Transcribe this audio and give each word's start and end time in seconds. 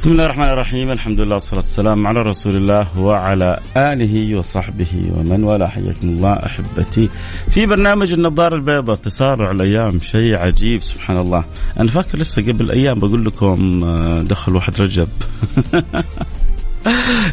بسم 0.00 0.12
الله 0.12 0.24
الرحمن 0.24 0.48
الرحيم 0.48 0.90
الحمد 0.90 1.20
لله 1.20 1.34
والصلاة 1.34 1.60
والسلام 1.60 2.06
على 2.06 2.20
رسول 2.20 2.56
الله 2.56 2.98
وعلى 2.98 3.60
آله 3.76 4.38
وصحبه 4.38 5.12
ومن 5.16 5.44
والاه 5.44 5.66
حياكم 5.66 6.08
الله 6.08 6.32
أحبتي 6.32 7.08
في 7.48 7.66
برنامج 7.66 8.12
النظارة 8.12 8.54
البيضاء 8.54 8.96
تسارع 8.96 9.50
الأيام 9.50 10.00
شيء 10.00 10.36
عجيب 10.36 10.82
سبحان 10.82 11.16
الله 11.16 11.44
أنا 11.80 11.90
فاكر 11.90 12.18
لسه 12.18 12.42
قبل 12.42 12.70
أيام 12.70 12.98
بقول 12.98 13.24
لكم 13.24 13.80
دخل 14.22 14.56
واحد 14.56 14.80
رجب 14.80 15.08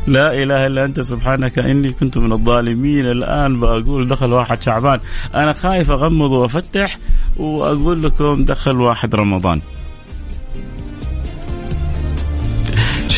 لا 0.07 0.43
اله 0.43 0.67
الا 0.67 0.85
انت 0.85 0.99
سبحانك 0.99 1.59
اني 1.59 1.91
كنت 1.91 2.17
من 2.17 2.33
الظالمين 2.33 3.05
الان 3.05 3.59
بقول 3.59 4.07
دخل 4.07 4.33
واحد 4.33 4.61
شعبان 4.61 4.99
أنا 5.35 5.53
خايف 5.53 5.91
اغمض 5.91 6.31
وافتح 6.31 6.97
واقول 7.37 8.03
لكم 8.03 8.45
دخل 8.45 8.81
واحد 8.81 9.15
رمضان 9.15 9.61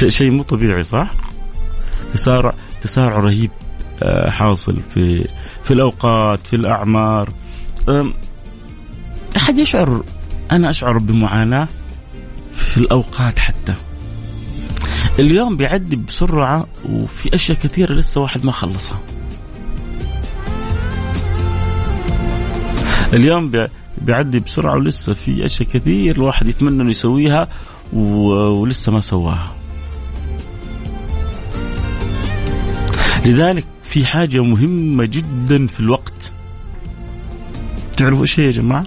شيء 0.07 0.31
مو 0.31 0.43
طبيعي 0.43 0.83
صح؟ 0.83 1.11
تسارع 2.13 2.53
تسارع 2.81 3.19
رهيب 3.19 3.51
آه، 4.03 4.29
حاصل 4.29 4.77
في 4.93 5.27
في 5.63 5.71
الأوقات 5.71 6.39
في 6.47 6.55
الأعمار. 6.55 7.29
أحد 9.37 9.57
يشعر 9.57 10.03
أنا 10.51 10.69
أشعر 10.69 10.97
بمعاناة 10.97 11.67
في 12.53 12.77
الأوقات 12.77 13.39
حتى. 13.39 13.75
اليوم 15.19 15.57
بيعدي 15.57 15.95
بسرعة 15.95 16.67
وفي 16.89 17.35
أشياء 17.35 17.57
كثيرة 17.57 17.93
لسه 17.93 18.21
واحد 18.21 18.45
ما 18.45 18.51
خلصها. 18.51 18.99
اليوم 23.13 23.51
بيعدي 24.01 24.39
بسرعة 24.39 24.75
ولسه 24.75 25.13
في 25.13 25.45
أشياء 25.45 25.69
كثير 25.69 26.15
الواحد 26.15 26.47
يتمنى 26.47 26.81
إنه 26.81 26.91
يسويها 26.91 27.47
ولسه 27.93 28.91
ما 28.91 29.01
سواها. 29.01 29.58
لذلك 33.25 33.65
في 33.83 34.05
حاجة 34.05 34.43
مهمة 34.43 35.05
جدا 35.05 35.67
في 35.67 35.79
الوقت 35.79 36.31
تعرفوا 37.97 38.21
إيش 38.21 38.39
هي 38.39 38.45
يا 38.45 38.51
جماعة؟ 38.51 38.85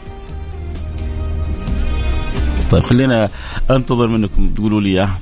طيب 2.70 2.82
خلينا 2.82 3.28
أنتظر 3.70 4.06
منكم 4.08 4.46
تقولوا 4.46 4.80
لي 4.80 4.88
إياها. 4.88 5.18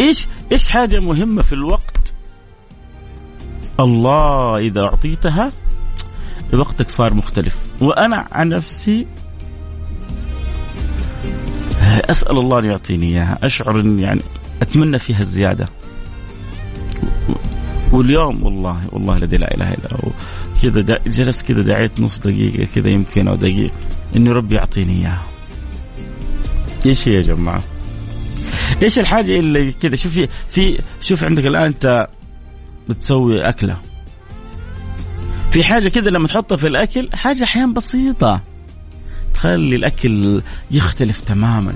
إيش 0.00 0.26
إيش 0.52 0.70
حاجة 0.70 1.00
مهمة 1.00 1.42
في 1.42 1.52
الوقت؟ 1.52 2.12
الله 3.80 4.58
إذا 4.58 4.80
أعطيتها 4.80 5.52
وقتك 6.52 6.88
صار 6.88 7.14
مختلف، 7.14 7.58
وأنا 7.80 8.28
عن 8.32 8.48
نفسي 8.48 9.06
أسأل 11.80 12.38
الله 12.38 12.58
أن 12.58 12.64
يعطيني 12.64 13.06
إياها، 13.06 13.38
أشعر 13.42 13.80
ان 13.80 13.98
يعني 13.98 14.20
أتمنى 14.62 14.98
فيها 14.98 15.20
الزيادة. 15.20 15.68
واليوم 17.92 18.42
والله 18.42 18.88
والله 18.92 19.16
الذي 19.16 19.36
لا 19.36 19.54
إله 19.54 19.72
إلا 19.72 19.88
هو. 19.92 20.10
كذا 20.62 20.98
جلست 21.06 21.42
كذا 21.42 21.62
دعيت 21.62 22.00
نص 22.00 22.18
دقيقة 22.20 22.68
كذا 22.74 22.88
يمكن 22.88 23.28
أو 23.28 23.34
دقيقه 23.34 23.72
انه 24.16 24.30
ربي 24.30 24.54
يعطيني 24.54 24.92
إياها. 24.92 25.22
إيش 26.86 27.08
هي 27.08 27.14
يا 27.14 27.20
جماعة؟ 27.20 27.62
إيش 28.82 28.98
الحاجة 28.98 29.38
اللي 29.38 29.72
كذا؟ 29.72 29.96
شوفي 29.96 30.28
في 30.50 30.78
شوف 31.00 31.24
عندك 31.24 31.46
الآن 31.46 31.62
أنت 31.62 32.06
بتسوي 32.88 33.48
أكلة. 33.48 33.76
في 35.50 35.64
حاجة 35.64 35.88
كذا 35.88 36.10
لما 36.10 36.28
تحطها 36.28 36.56
في 36.56 36.66
الأكل 36.66 37.08
حاجة 37.14 37.44
أحيانا 37.44 37.72
بسيطة. 37.74 38.40
تخلي 39.34 39.76
الأكل 39.76 40.42
يختلف 40.70 41.20
تماما. 41.20 41.74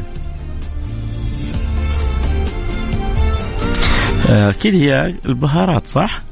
أكيد 4.29 4.75
هي 4.75 5.15
البهارات 5.27 5.87
صح؟ 5.87 6.23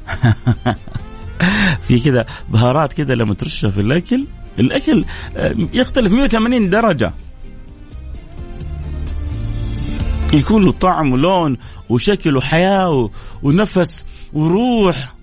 في 1.86 2.00
كذا 2.00 2.26
بهارات 2.48 2.92
كذا 2.92 3.14
لما 3.14 3.34
ترشها 3.34 3.70
في 3.70 3.80
الأكل. 3.80 4.24
الأكل 4.58 5.04
آه، 5.36 5.54
يختلف 5.72 6.12
180 6.12 6.70
درجة. 6.70 7.12
يكون 10.32 10.64
له 10.64 10.72
طعم 10.72 11.12
ولون 11.12 11.56
وشكل 11.88 12.36
وحياة 12.36 13.10
ونفس 13.42 14.04
وروح. 14.32 15.14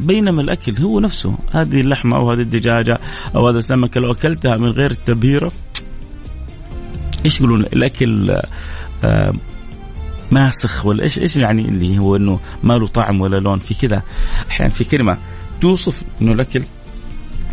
بينما 0.00 0.42
الأكل 0.42 0.82
هو 0.82 1.00
نفسه. 1.00 1.34
هذه 1.52 1.80
اللحمة 1.80 2.16
أو 2.16 2.32
هذه 2.32 2.40
الدجاجة 2.40 2.98
أو 3.34 3.48
هذا 3.48 3.58
السمكه 3.58 4.00
لو 4.00 4.12
أكلتها 4.12 4.56
من 4.56 4.68
غير 4.68 4.90
التبهيرة. 4.90 5.52
إيش 7.24 7.40
يقولون؟ 7.40 7.60
الأكل 7.60 8.30
آه، 9.04 9.34
ماسخ 10.34 10.86
ولا 10.86 11.02
إيش 11.02 11.18
إيش 11.18 11.36
يعني 11.36 11.68
اللي 11.68 11.98
هو 11.98 12.16
إنه 12.16 12.40
ما 12.62 12.74
له 12.74 12.86
طعم 12.86 13.20
ولا 13.20 13.36
لون 13.36 13.58
في 13.58 13.74
كذا 13.74 14.02
أحيانا 14.50 14.72
في 14.72 14.84
كلمة 14.84 15.18
توصف 15.60 16.02
إنه 16.22 16.32
الأكل 16.32 16.62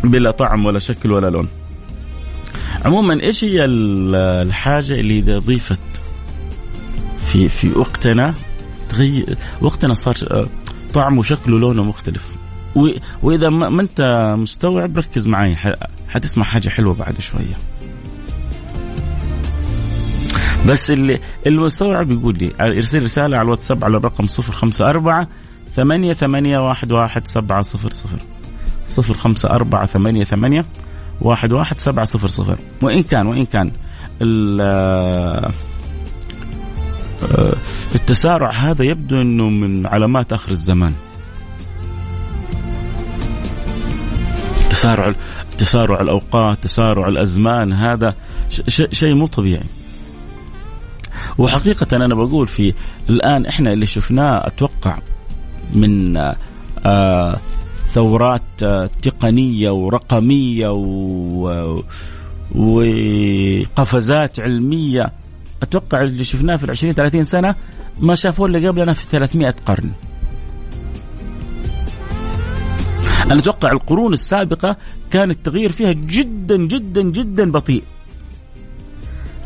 بلا 0.04 0.30
طعم 0.30 0.66
ولا 0.66 0.78
شكل 0.78 1.12
ولا 1.12 1.30
لون. 1.30 1.48
عموما 2.84 3.22
إيش 3.22 3.44
هي 3.44 3.64
الحاجة 3.64 5.00
اللي 5.00 5.18
إذا 5.18 5.38
ضيفت 5.38 5.78
في 7.18 7.48
في 7.48 7.78
وقتنا 7.78 8.34
تغير 8.88 9.38
وقتنا 9.60 9.94
صار 9.94 10.16
آه، 10.30 10.46
طعمه 10.94 11.18
وشكله 11.18 11.56
ولونه 11.56 11.82
مختلف. 11.82 12.28
وإذا 13.22 13.48
ما 13.48 13.82
أنت 13.82 14.00
مستوعب 14.38 14.98
ركز 14.98 15.26
معي 15.26 15.56
حتسمع 16.08 16.44
حاجة 16.44 16.68
حلوة 16.68 16.94
بعد 16.94 17.20
شوية. 17.20 17.71
بس 20.66 20.90
اللي 20.90 21.20
المستوعب 21.46 22.10
يقول 22.10 22.38
لي 22.38 22.52
يرسل 22.60 23.02
رسالة 23.02 23.36
على 23.36 23.44
الواتساب 23.44 23.84
على 23.84 23.96
الرقم 23.96 24.24
054 24.24 25.26
ثمانية 25.74 26.12
ثمانية 26.12 26.58
واحد 26.58 26.92
واحد 26.92 27.26
سبعة 27.26 27.62
صفر 27.62 27.90
صفر. 27.90 28.18
صفر 28.86 29.14
خمسة 29.14 29.50
أربعة 29.50 29.86
ثمانية 29.86 30.24
ثمانية 30.24 30.64
واحد 31.20 31.52
واحد 31.52 31.80
سبعة 31.80 32.04
صفر 32.04 32.28
صفر. 32.28 32.58
وإن 32.82 33.02
كان 33.02 33.26
وإن 33.26 33.44
كان 33.44 33.72
آه، 34.22 35.52
التسارع 37.94 38.50
هذا 38.50 38.84
يبدو 38.84 39.20
أنه 39.20 39.50
من 39.50 39.86
علامات 39.86 40.32
آخر 40.32 40.50
الزمان. 40.50 40.92
تسارع 44.70 45.14
تسارع 45.58 46.00
الأوقات 46.00 46.58
تسارع 46.62 47.08
الأزمان 47.08 47.72
هذا 47.72 48.14
شيء 48.68 49.14
مو 49.14 49.26
طبيعي. 49.26 49.81
وحقيقة 51.38 51.96
أنا 51.96 52.14
بقول 52.14 52.48
في 52.48 52.74
الآن 53.10 53.46
إحنا 53.46 53.72
اللي 53.72 53.86
شفناه 53.86 54.46
أتوقع 54.46 54.98
من 55.74 56.16
آه 56.86 57.36
ثورات 57.92 58.62
آه 58.62 58.90
تقنية 59.02 59.70
ورقمية 59.70 60.68
وقفزات 62.54 64.40
علمية 64.40 65.12
أتوقع 65.62 66.02
اللي 66.02 66.24
شفناه 66.24 66.56
في 66.56 66.64
العشرين 66.64 66.92
ثلاثين 66.92 67.24
سنة 67.24 67.54
ما 68.00 68.14
شافوه 68.14 68.46
اللي 68.46 68.68
قبلنا 68.68 68.92
في 68.92 69.06
300 69.10 69.54
قرن. 69.66 69.90
أنا 73.24 73.40
أتوقع 73.40 73.72
القرون 73.72 74.12
السابقة 74.12 74.76
كان 75.10 75.30
التغيير 75.30 75.72
فيها 75.72 75.92
جدا 75.92 76.56
جدا 76.56 77.02
جدا 77.02 77.50
بطيء. 77.50 77.82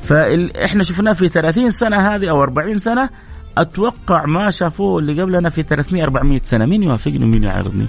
فاحنا 0.07 0.83
شفناه 0.83 1.13
في 1.13 1.29
30 1.29 1.71
سنة 1.71 1.97
هذه 1.97 2.31
أو 2.31 2.43
40 2.43 2.79
سنة. 2.79 3.11
أتوقع 3.59 4.27
ما 4.27 4.51
شافوه 4.51 4.99
اللي 4.99 5.23
قبلنا 5.23 5.49
في 5.49 5.63
300 5.63 6.03
400 6.03 6.41
سنة. 6.45 6.67
مين 6.67 6.83
يوافقني 6.83 7.25
ومين 7.25 7.43
يعارضني؟ 7.43 7.87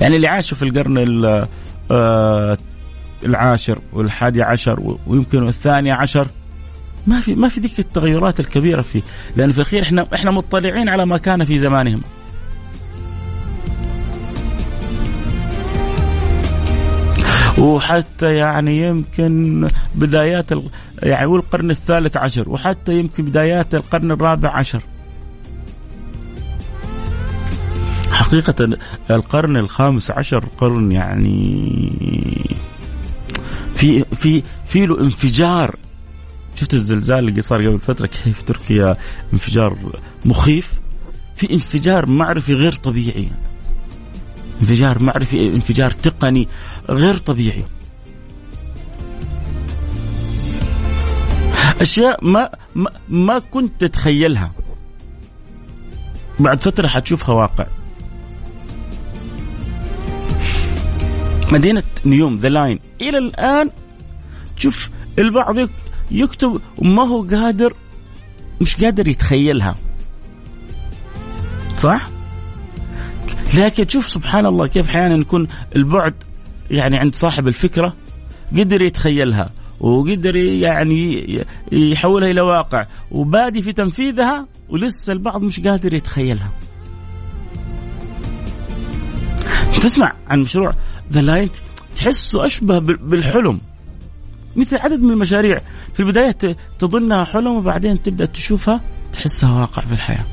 يعني 0.00 0.16
اللي 0.16 0.28
عاشوا 0.28 0.56
في 0.56 0.62
القرن 0.64 1.46
آه 1.90 2.58
العاشر 3.26 3.78
والحادي 3.92 4.42
عشر 4.42 4.96
ويمكن 5.06 5.48
الثاني 5.48 5.90
عشر. 5.90 6.26
ما 7.06 7.20
في 7.20 7.34
ما 7.34 7.48
في 7.48 7.60
ذيك 7.60 7.78
التغيرات 7.78 8.40
الكبيرة 8.40 8.82
فيه. 8.82 9.02
لأن 9.36 9.50
في 9.50 9.56
الأخير 9.56 9.82
إحنا 9.82 10.08
إحنا 10.14 10.30
مطلعين 10.30 10.88
على 10.88 11.06
ما 11.06 11.18
كان 11.18 11.44
في 11.44 11.58
زمانهم. 11.58 12.02
وحتى 17.58 18.34
يعني 18.34 18.86
يمكن 18.86 19.68
بدايات 19.94 20.46
يعني 21.02 21.24
القرن 21.24 21.70
الثالث 21.70 22.16
عشر 22.16 22.48
وحتى 22.48 22.98
يمكن 22.98 23.24
بدايات 23.24 23.74
القرن 23.74 24.10
الرابع 24.10 24.50
عشر. 24.50 24.82
حقيقة 28.10 28.76
القرن 29.10 29.56
الخامس 29.56 30.10
عشر 30.10 30.44
قرن 30.58 30.92
يعني 30.92 31.92
في 33.74 34.04
في 34.04 34.42
في 34.66 34.86
له 34.86 35.00
انفجار. 35.00 35.76
شفت 36.54 36.74
الزلزال 36.74 37.28
اللي 37.28 37.42
صار 37.42 37.66
قبل 37.66 37.80
فترة؟ 37.80 38.06
كيف 38.06 38.42
تركيا 38.42 38.96
انفجار 39.32 39.76
مخيف؟ 40.24 40.80
في 41.34 41.52
انفجار 41.52 42.06
معرفي 42.06 42.54
غير 42.54 42.72
طبيعي. 42.72 43.28
انفجار 44.60 45.02
معرفي 45.02 45.46
انفجار 45.46 45.90
تقني 45.90 46.48
غير 46.88 47.18
طبيعي. 47.18 47.64
أشياء 51.80 52.24
ما 52.24 52.50
ما, 52.74 52.90
ما 53.08 53.38
كنت 53.38 53.80
تتخيلها. 53.84 54.52
بعد 56.40 56.64
فترة 56.64 56.88
حتشوفها 56.88 57.34
واقع. 57.34 57.66
مدينة 61.52 61.82
نيوم 62.06 62.36
ذا 62.36 62.48
لاين 62.48 62.78
إلى 63.00 63.18
الآن 63.18 63.70
تشوف 64.56 64.90
البعض 65.18 65.68
يكتب 66.10 66.60
وما 66.78 67.02
هو 67.02 67.22
قادر 67.22 67.74
مش 68.60 68.76
قادر 68.76 69.08
يتخيلها. 69.08 69.76
صح؟ 71.76 72.08
لكن 73.58 73.86
تشوف 73.86 74.08
سبحان 74.08 74.46
الله 74.46 74.66
كيف 74.66 74.88
أحيانا 74.88 75.20
يكون 75.20 75.48
البعد 75.76 76.14
يعني 76.70 76.98
عند 76.98 77.14
صاحب 77.14 77.48
الفكرة 77.48 77.94
قدر 78.52 78.82
يتخيلها 78.82 79.50
وقدر 79.80 80.36
يعني 80.36 81.26
يحولها 81.72 82.30
إلى 82.30 82.40
واقع 82.40 82.86
وبادي 83.10 83.62
في 83.62 83.72
تنفيذها 83.72 84.46
ولسه 84.68 85.12
البعض 85.12 85.42
مش 85.42 85.60
قادر 85.60 85.94
يتخيلها. 85.94 86.50
تسمع 89.80 90.12
عن 90.28 90.40
مشروع 90.40 90.74
ذا 91.12 91.20
لايت 91.20 91.52
تحسه 91.96 92.44
أشبه 92.44 92.78
بالحلم 92.78 93.60
مثل 94.56 94.76
عدد 94.76 95.00
من 95.00 95.10
المشاريع 95.10 95.58
في 95.94 96.00
البداية 96.00 96.56
تظنها 96.78 97.24
حلم 97.24 97.46
وبعدين 97.46 98.02
تبدأ 98.02 98.24
تشوفها 98.24 98.80
تحسها 99.12 99.60
واقع 99.60 99.82
في 99.82 99.92
الحياة. 99.92 100.24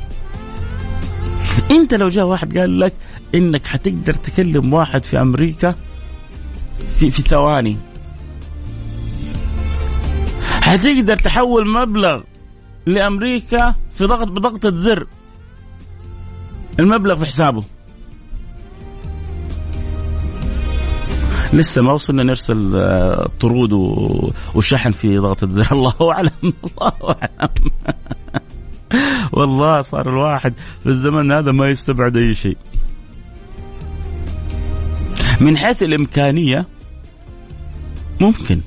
انت 1.71 1.93
لو 1.93 2.07
جاء 2.07 2.25
واحد 2.25 2.57
قال 2.57 2.79
لك 2.79 2.93
انك 3.35 3.65
حتقدر 3.65 4.13
تكلم 4.13 4.73
واحد 4.73 5.03
في 5.03 5.21
أمريكا 5.21 5.75
في 6.99 7.09
في 7.09 7.21
ثواني. 7.21 7.77
حتقدر 10.61 11.15
تحول 11.15 11.69
مبلغ 11.69 12.21
لامريكا 12.85 13.75
في 13.95 14.05
ضغط 14.05 14.27
بضغطة 14.27 14.71
زر. 14.73 15.07
المبلغ 16.79 17.15
في 17.15 17.25
حسابه. 17.25 17.63
لسه 21.53 21.81
ما 21.81 21.93
وصلنا 21.93 22.23
نرسل 22.23 22.71
آه، 22.75 23.29
طرود 23.39 23.73
وشحن 24.55 24.91
في 24.91 25.17
ضغطة 25.17 25.47
زر. 25.47 25.71
الله 25.75 26.11
أعلم 26.11 26.31
الله 26.43 26.93
أعلم. 27.03 27.71
والله 29.31 29.81
صار 29.81 30.09
الواحد 30.09 30.53
في 30.83 30.89
الزمن 30.89 31.31
هذا 31.31 31.51
ما 31.51 31.69
يستبعد 31.69 32.17
أي 32.17 32.33
شيء. 32.33 32.57
من 35.39 35.57
حيث 35.57 35.83
الإمكانية 35.83 36.65
ممكن. 38.21 38.61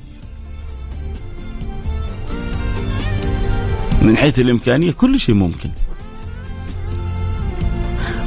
من 4.02 4.16
حيث 4.16 4.38
الإمكانية 4.38 4.92
كل 4.92 5.20
شيء 5.20 5.34
ممكن. 5.34 5.70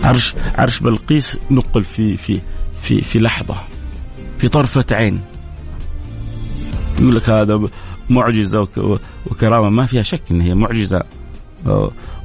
عرش 0.03 0.35
عرش 0.55 0.79
بلقيس 0.79 1.37
نقل 1.51 1.83
في 1.83 2.17
في 2.17 2.39
في 2.81 3.01
في 3.01 3.19
لحظة 3.19 3.55
في 4.37 4.47
طرفة 4.47 4.85
عين. 4.91 5.21
يقول 6.99 7.15
لك 7.15 7.29
هذا 7.29 7.61
معجزة 8.09 8.67
وكرامة 9.31 9.69
ما 9.69 9.85
فيها 9.85 10.03
شك 10.03 10.21
إن 10.31 10.41
هي 10.41 10.53
معجزة. 10.53 11.03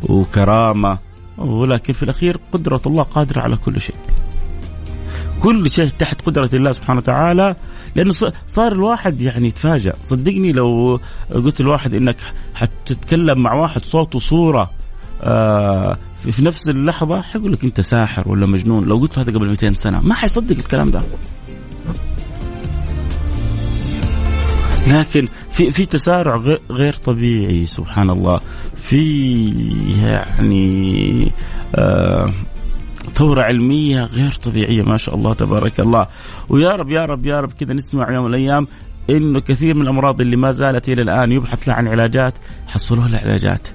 وكرامة. 0.02 0.98
ولكن 1.38 1.92
في 1.92 2.02
الأخير 2.02 2.36
قدرة 2.52 2.80
الله 2.86 3.02
قادرة 3.02 3.40
على 3.40 3.56
كل 3.56 3.80
شيء. 3.80 3.96
كل 5.42 5.70
شيء 5.70 5.88
تحت 5.98 6.22
قدرة 6.22 6.50
الله 6.54 6.72
سبحانه 6.72 6.98
وتعالى. 6.98 7.56
لأنه 7.96 8.12
صار 8.46 8.72
الواحد 8.72 9.20
يعني 9.20 9.48
يتفاجأ. 9.48 9.94
صدقني 10.02 10.52
لو 10.52 11.00
قلت 11.34 11.60
الواحد 11.60 11.94
إنك 11.94 12.16
حتتكلم 12.54 13.38
مع 13.38 13.54
واحد 13.54 13.84
صوت 13.84 14.14
وصورة 14.14 14.70
آه 15.22 15.96
في 16.16 16.44
نفس 16.44 16.68
اللحظة 16.68 17.20
حيقول 17.20 17.52
لك 17.52 17.64
أنت 17.64 17.80
ساحر 17.80 18.28
ولا 18.28 18.46
مجنون. 18.46 18.84
لو 18.84 18.96
قلت 18.96 19.18
هذا 19.18 19.32
قبل 19.32 19.48
200 19.48 19.74
سنة 19.74 20.00
ما 20.00 20.14
حيصدق 20.14 20.56
الكلام 20.56 20.90
ده. 20.90 21.02
لكن 24.88 25.28
في 25.50 25.70
في 25.70 25.86
تسارع 25.86 26.36
غير 26.70 26.94
طبيعي 26.94 27.66
سبحان 27.66 28.10
الله. 28.10 28.40
في 28.90 29.50
يعني 30.02 31.32
آه 31.74 32.32
ثورة 33.14 33.42
علمية 33.42 34.02
غير 34.04 34.32
طبيعية 34.32 34.82
ما 34.82 34.96
شاء 34.96 35.14
الله 35.14 35.34
تبارك 35.34 35.80
الله. 35.80 36.06
ويا 36.48 36.70
رب 36.70 36.90
يا 36.90 37.04
رب 37.04 37.26
يا 37.26 37.40
رب 37.40 37.52
كذا 37.52 37.72
نسمع 37.72 38.12
يوم 38.12 38.24
من 38.24 38.30
الأيام 38.30 38.66
إنه 39.10 39.40
كثير 39.40 39.74
من 39.74 39.82
الأمراض 39.82 40.20
اللي 40.20 40.36
ما 40.36 40.52
زالت 40.52 40.88
إلى 40.88 41.02
الآن 41.02 41.32
يبحث 41.32 41.68
لها 41.68 41.76
عن 41.76 41.88
علاجات 41.88 42.34
حصلوا 42.66 43.08
لها 43.08 43.20
علاجات. 43.20 43.68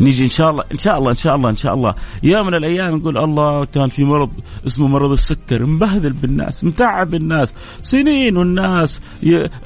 نيجي 0.00 0.24
إن 0.24 0.30
شاء 0.30 0.50
الله 0.50 0.64
إن 0.72 0.78
شاء 0.78 0.98
الله 0.98 1.10
إن 1.10 1.16
شاء 1.16 1.34
الله 1.34 1.50
إن 1.50 1.56
شاء 1.56 1.74
الله. 1.74 1.94
يوم 2.22 2.46
من 2.46 2.54
الأيام 2.54 2.96
نقول 2.96 3.18
الله 3.18 3.64
كان 3.64 3.88
في 3.88 4.04
مرض 4.04 4.30
اسمه 4.66 4.88
مرض 4.88 5.10
السكر 5.10 5.66
مبهذل 5.66 6.12
بالناس 6.12 6.64
متعب 6.64 7.14
الناس 7.14 7.54
سنين 7.82 8.36
والناس 8.36 9.02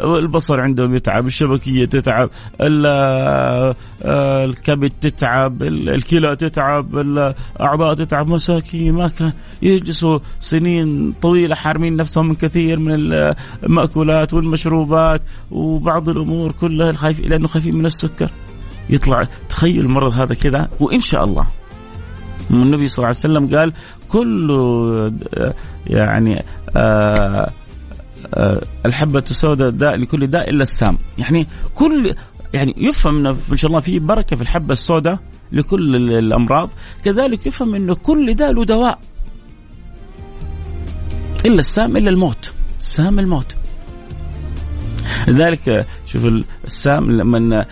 البصر 0.01 0.61
عندهم 0.61 0.95
يتعب 0.95 1.27
الشبكية 1.27 1.85
تتعب 1.85 2.31
آه، 2.61 3.75
الكبد 4.45 4.93
تتعب 5.01 5.63
الكلى 5.63 6.37
تتعب 6.37 6.99
الأعضاء 6.99 7.95
تتعب 7.95 8.29
مساكين 8.29 8.93
ما 8.93 9.09
كان 9.09 9.33
يجلسوا 9.63 10.19
سنين 10.41 11.13
طويلة 11.23 11.55
حارمين 11.55 11.97
نفسهم 11.97 12.29
من 12.29 12.35
كثير 12.35 12.79
من 12.79 13.13
المأكولات 13.65 14.35
والمشروبات 14.35 15.23
وبعض 15.51 16.09
الأمور 16.09 16.53
كلها 16.53 16.91
الخايف 16.91 17.21
لأنه 17.21 17.49
خايفين 17.49 17.77
من 17.77 17.87
السكر. 17.87 18.31
يطلع. 18.91 19.29
تخيل 19.49 19.81
المرض 19.81 20.13
هذا 20.13 20.35
كذا 20.35 20.69
وإن 20.81 21.01
شاء 21.01 21.25
الله. 21.25 21.47
النبي 22.51 22.89
صلى 22.89 22.99
الله 22.99 23.07
عليه 23.07 23.19
وسلم 23.19 23.57
قال 23.57 23.73
كل 24.09 24.51
يعني 25.87 26.45
آه 26.77 27.51
آه 28.35 28.63
الحبة 28.87 29.25
السوداء 29.31 29.71
داء 29.71 29.97
لكل 29.97 30.27
داء 30.27 30.51
إلا 30.51 30.63
السام. 30.63 30.99
يعني 31.19 31.47
كل 31.75 32.15
يعني 32.55 32.75
يفهم 32.77 33.27
ان 33.27 33.57
شاء 33.57 33.69
الله 33.69 33.81
في 33.81 33.99
بركة 33.99 34.37
في 34.37 34.43
الحبة 34.43 34.73
السوداء 34.73 35.19
لكل 35.53 35.97
الأمراض. 35.97 36.71
كذلك 37.05 37.47
يفهم 37.47 37.75
إنه 37.75 37.95
كل 37.95 38.35
داء 38.35 38.53
له 38.53 38.65
دواء. 38.65 38.99
إلا 41.47 41.59
السام 41.59 41.97
إلا 41.97 42.11
الموت. 42.11 42.53
السام 42.79 43.19
الموت. 43.19 43.57
لذلك 45.29 45.87
شوف 46.07 46.25
السام 46.65 47.11
لما 47.11 47.61
آه، 47.61 47.67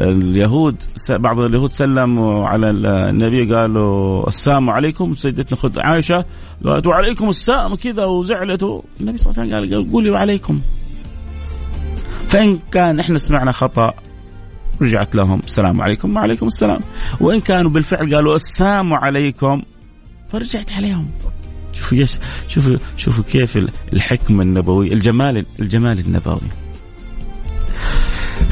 اليهود 0.00 0.76
بعض 1.10 1.38
اليهود 1.38 1.70
سلموا 1.70 2.48
على 2.48 2.70
النبي 2.70 3.54
قالوا 3.54 4.28
السلام 4.28 4.70
عليكم 4.70 5.14
سيدتنا 5.14 5.58
خذ 5.58 5.78
عائشة 5.78 6.24
قالت 6.64 6.86
وعليكم 6.86 7.28
السلام 7.28 7.74
كذا 7.74 8.04
وزعلت 8.04 8.82
النبي 9.00 9.18
صلى 9.18 9.30
الله 9.32 9.54
عليه 9.54 9.66
وسلم 9.66 9.74
قال 9.74 9.92
قولي 9.92 10.10
وعليكم. 10.10 10.60
فإن 12.28 12.58
كان 12.72 13.00
إحنا 13.00 13.18
سمعنا 13.18 13.52
خطأ 13.52 13.94
رجعت 14.82 15.14
لهم 15.14 15.40
السلام 15.44 15.82
عليكم 15.82 16.16
وعليكم 16.16 16.46
السلام. 16.46 16.80
وإن 17.20 17.40
كانوا 17.40 17.70
بالفعل 17.70 18.14
قالوا 18.14 18.36
السلام 18.36 18.94
عليكم 18.94 19.62
فرجعت 20.28 20.72
عليهم. 20.72 21.06
شوفوا 21.72 22.04
شوفوا 22.48 22.76
شوفوا 22.96 23.24
كيف 23.24 23.58
الحكمة 23.92 24.42
النبوية 24.42 24.92
الجمال 24.92 25.46
الجمال 25.60 25.98
النبوي. 25.98 26.48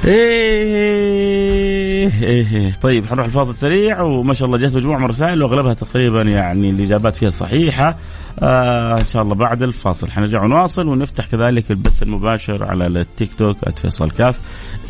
إيه. 0.04 2.10
إيه 2.22 2.72
طيب 2.72 3.06
حنروح 3.06 3.26
الفاصل 3.26 3.56
سريع 3.56 4.02
وما 4.02 4.34
شاء 4.34 4.46
الله 4.48 4.58
جت 4.58 4.74
مجموعة 4.74 4.98
من 4.98 5.04
الرسائل 5.04 5.42
وأغلبها 5.42 5.74
تقريبا 5.74 6.22
يعني 6.22 6.70
الاجابات 6.70 7.16
فيها 7.16 7.30
صحيحة. 7.30 7.98
آه 8.42 8.92
إن 9.00 9.06
شاء 9.06 9.22
الله 9.22 9.34
بعد 9.34 9.62
الفاصل. 9.62 10.10
حنرجع 10.10 10.42
ونواصل 10.42 10.88
ونفتح 10.88 11.26
كذلك 11.26 11.70
البث 11.70 12.02
المباشر 12.02 12.64
على 12.64 12.86
التيك 12.86 13.34
توك 13.34 13.56
@فيصل 13.78 14.10
كاف. 14.10 14.40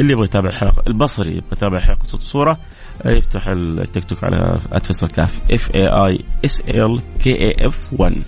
اللي 0.00 0.12
يبغى 0.12 0.24
يتابع 0.24 0.48
الحلقة 0.48 0.82
البصري 0.88 1.30
يبغى 1.30 1.48
يتابع 1.52 1.80
حلقه 1.80 2.04
صوت 2.04 2.20
الصورة 2.20 2.58
آه، 3.02 3.10
يفتح 3.10 3.48
التيك 3.48 4.04
توك 4.04 4.24
على 4.24 4.58
@فيصل 4.84 5.06
كاف. 5.08 5.40
F 5.52 5.74
A 5.74 5.86
I 5.86 6.18
S 6.44 6.60
L 6.60 7.00
K 7.24 7.34
A 7.34 7.66
F 7.66 7.90
1 7.98 8.12
آه، 8.12 8.18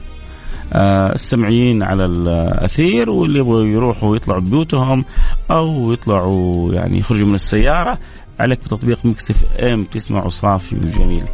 السمعيين 1.14 1.82
على 1.82 2.04
الأثير 2.04 3.10
واللي 3.10 3.38
يبغوا 3.38 3.64
يروحوا 3.64 4.16
يطلعوا 4.16 4.40
بيوتهم 4.40 5.04
أو 5.50 5.92
يطلعوا 5.92 6.74
يعني 6.74 6.98
يخرجوا 6.98 7.26
من 7.26 7.34
السيارة. 7.34 7.98
عليك 8.40 8.58
بتطبيق 8.58 8.98
Mix 9.04 9.30
FM 9.30 9.84
تسمعوا 9.84 10.28
صافي 10.28 10.76
وجميل. 10.76 11.24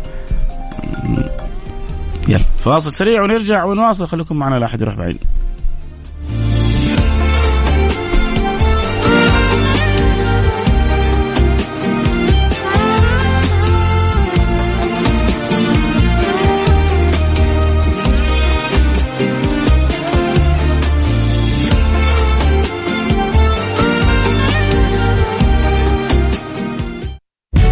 يلا. 2.28 2.38
فاصل 2.38 2.92
سريع 2.92 3.23
ونرجع 3.23 3.64
ونواصل. 3.64 4.09
خليكم 4.09 4.37
معنا 4.37 4.54
لا 4.54 4.66
أحد 4.66 4.80
يروح 4.80 4.95
بعيد. 4.95 5.18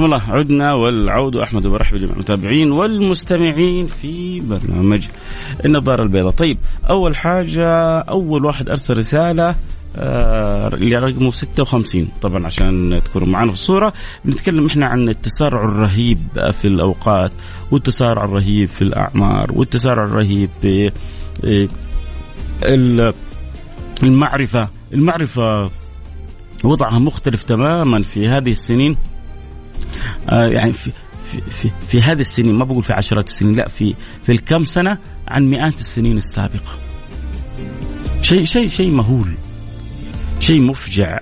حياكم 0.00 0.14
الله. 0.14 0.34
عدنا 0.38 0.72
والعود 0.74 1.36
أحمد 1.36 1.66
وبرحب 1.66 1.94
بجميع 1.96 2.12
المتابعين 2.12 2.72
والمستمعين 2.72 3.86
في 3.86 4.40
برنامج 4.40 5.06
النظارة 5.64 6.02
البيضاء. 6.02 6.32
طيب 6.32 6.58
أول 6.90 7.16
حاجة 7.16 7.98
أول 7.98 8.44
واحد 8.44 8.68
أرسل 8.68 8.98
رسالة 8.98 9.54
آه 9.96 10.68
رقمه 10.68 11.30
56 11.30 12.08
طبعا 12.22 12.46
عشان 12.46 13.00
تكونوا 13.04 13.28
معنا 13.28 13.50
في 13.50 13.56
الصورة. 13.56 13.92
بنتكلم 14.24 14.66
إحنا 14.66 14.86
عن 14.86 15.08
التسارع 15.08 15.64
الرهيب 15.64 16.18
في 16.52 16.64
الأوقات 16.68 17.32
والتسارع 17.70 18.24
الرهيب 18.24 18.68
في 18.68 18.82
الأعمار 18.82 19.52
والتسارع 19.54 20.04
الرهيب 20.04 20.50
في 20.62 20.90
آه، 21.44 23.14
المعرفة. 24.02 24.68
المعرفة 24.92 25.70
وضعها 26.64 26.98
مختلف 26.98 27.42
تماما 27.42 28.02
في 28.02 28.28
هذه 28.28 28.50
السنين. 28.50 28.92
آه، 28.92 29.19
يعني 30.28 30.72
في 30.72 30.90
في 31.24 31.40
في, 31.50 31.70
في 31.88 32.02
هذه 32.02 32.20
السنين 32.20 32.54
ما 32.54 32.64
بقول 32.64 32.84
في 32.84 32.92
عشرات 32.92 33.28
السنين 33.28 33.52
لا 33.52 33.68
في 33.68 33.94
في 34.22 34.32
الكم 34.32 34.64
سنة 34.64 34.98
عن 35.28 35.50
مئات 35.50 35.80
السنين 35.80 36.16
السابقة. 36.16 36.78
شيء 38.22 38.42
شيء 38.42 38.68
شيء 38.68 38.90
مهول. 38.90 39.34
شيء 40.40 40.62
مفجع. 40.62 41.18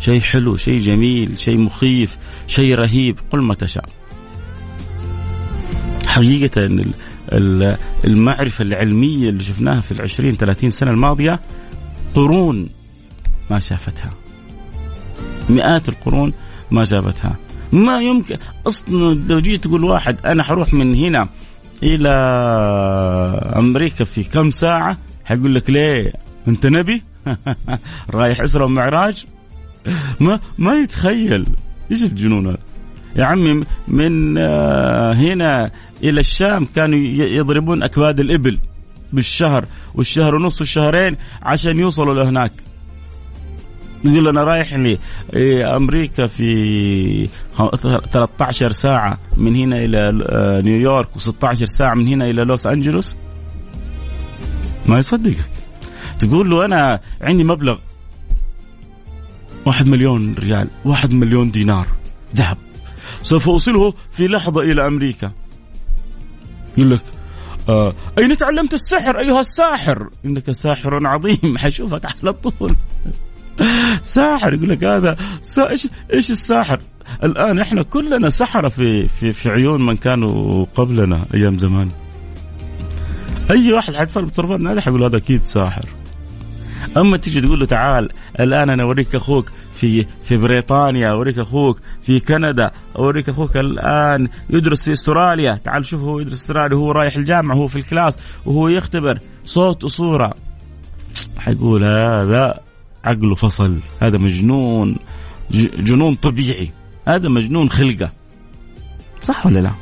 شيء 0.00 0.20
حلو، 0.20 0.56
شيء 0.56 0.78
جميل، 0.78 1.40
شيء 1.40 1.58
مخيف، 1.58 2.18
شيء 2.46 2.74
رهيب، 2.74 3.18
قل 3.30 3.42
ما 3.42 3.54
تشاء. 3.54 3.84
حقيقة 6.06 6.84
المعرفة 8.04 8.62
العلمية 8.62 9.28
اللي 9.28 9.44
شفناها 9.44 9.80
في 9.80 9.92
العشرين 9.92 10.36
ثلاثين 10.36 10.70
سنة 10.70 10.90
الماضية 10.90 11.40
قرون 12.14 12.68
ما 13.50 13.58
شافتها 13.58 14.14
مئات 15.48 15.88
القرون 15.88 16.32
ما 16.70 16.84
شافتها 16.84 17.36
ما 17.72 18.00
يمكن. 18.00 18.36
أصلا 18.66 19.14
لو 19.14 19.38
جيت 19.38 19.64
تقول 19.64 19.84
واحد 19.84 20.26
أنا 20.26 20.42
حروح 20.42 20.72
من 20.74 20.94
هنا 20.94 21.28
إلى 21.82 22.08
أمريكا 23.56 24.04
في 24.04 24.24
كم 24.24 24.50
ساعة؟ 24.50 24.98
حيقول 25.24 25.54
لك 25.54 25.70
ليه؟ 25.70 26.12
أنت 26.48 26.66
نبي؟ 26.66 27.02
رايح 28.14 28.40
أسرة 28.40 28.64
ومعراج؟ 28.64 29.26
ما 30.20 30.40
ما 30.58 30.74
يتخيل. 30.74 31.46
إيش 31.90 32.02
الجنون 32.02 32.46
هذا؟ 32.46 32.58
يا 33.16 33.24
عمي 33.24 33.64
من 33.88 34.38
آه، 34.38 35.14
هنا 35.14 35.70
إلى 36.02 36.20
الشام 36.20 36.64
كانوا 36.64 36.98
يضربون 37.38 37.82
أكباد 37.82 38.20
الإبل 38.20 38.58
بالشهر 39.12 39.64
والشهر 39.94 40.34
ونص 40.34 40.60
والشهرين 40.60 41.16
عشان 41.42 41.78
يوصلوا 41.78 42.14
لهناك. 42.14 42.52
يقول 44.04 44.28
أنا 44.28 44.44
رايح 44.44 44.96
لامريكا 45.32 46.26
في 46.26 47.28
13 48.12 48.72
ساعة 48.72 49.18
من 49.36 49.56
هنا 49.56 49.76
إلى 49.76 50.24
آه، 50.28 50.60
نيويورك 50.60 51.08
و16 51.18 51.64
ساعة 51.64 51.94
من 51.94 52.08
هنا 52.08 52.24
إلى 52.24 52.44
لوس 52.44 52.66
أنجلوس. 52.66 53.16
ما 54.86 54.98
يصدقك. 54.98 55.50
تقول 56.18 56.50
له 56.50 56.64
أنا 56.64 57.00
عندي 57.22 57.44
مبلغ 57.44 57.78
واحد 59.66 59.86
مليون 59.86 60.34
ريال 60.34 60.68
واحد 60.84 61.12
مليون 61.12 61.50
دينار 61.50 61.86
ذهب. 62.36 62.58
سوف 63.22 63.48
أوصله 63.48 63.94
في 64.10 64.28
لحظة 64.28 64.60
إلى 64.60 64.86
أمريكا. 64.86 65.32
يقول 66.78 66.90
لك 66.90 67.02
آه 67.68 67.94
أين 68.18 68.36
تعلمت 68.36 68.74
السحر 68.74 69.18
أيها 69.18 69.40
الساحر؟ 69.40 70.08
إنك 70.24 70.52
ساحر 70.52 71.06
عظيم 71.06 71.58
حشوفك 71.58 72.04
على 72.04 72.32
طول. 72.32 72.76
ساحر 74.02 74.54
يقول 74.54 74.68
لك 74.68 74.84
هذا 74.84 75.16
سا... 75.40 75.70
إيش 75.70 75.88
إيش 76.12 76.30
الساحر؟ 76.30 76.80
الآن 77.22 77.58
إحنا 77.58 77.82
كلنا 77.82 78.30
سحرة 78.30 78.68
في 78.68 79.06
في 79.06 79.32
في 79.32 79.50
عيون 79.50 79.86
من 79.86 79.96
كانوا 79.96 80.66
قبلنا 80.74 81.24
أيام 81.34 81.58
زمان. 81.58 81.88
أي 83.50 83.72
واحد 83.72 83.94
حيتصرف 83.94 84.30
تصرفات 84.30 84.60
هذه 84.60 84.80
حيقول 84.80 85.04
هذا 85.04 85.16
أكيد 85.16 85.44
ساحر 85.44 85.84
أما 86.96 87.16
تيجي 87.16 87.40
تقول 87.40 87.60
له 87.60 87.66
تعال 87.66 88.08
الآن 88.40 88.70
أنا 88.70 88.82
أوريك 88.82 89.14
أخوك 89.14 89.50
في 89.72 90.06
في 90.22 90.36
بريطانيا 90.36 91.10
أوريك 91.10 91.38
أخوك 91.38 91.80
في 92.02 92.20
كندا 92.20 92.70
أوريك 92.96 93.28
أخوك 93.28 93.56
الآن 93.56 94.28
يدرس 94.50 94.84
في 94.84 94.92
أستراليا 94.92 95.60
تعال 95.64 95.86
شوف 95.86 96.02
هو 96.02 96.20
يدرس 96.20 96.34
أستراليا 96.34 96.76
وهو 96.76 96.92
رايح 96.92 97.16
الجامعة 97.16 97.56
وهو 97.56 97.66
في 97.66 97.76
الكلاس 97.76 98.18
وهو 98.46 98.68
يختبر 98.68 99.18
صوت 99.44 99.84
وصورة 99.84 100.34
حيقول 101.38 101.84
هذا 101.84 102.60
عقله 103.04 103.34
فصل 103.34 103.78
هذا 104.00 104.18
مجنون 104.18 104.96
جنون 105.78 106.14
طبيعي 106.14 106.70
هذا 107.08 107.28
مجنون 107.28 107.70
خلقة 107.70 108.12
صح 109.22 109.46
ولا 109.46 109.58
لا؟ 109.58 109.72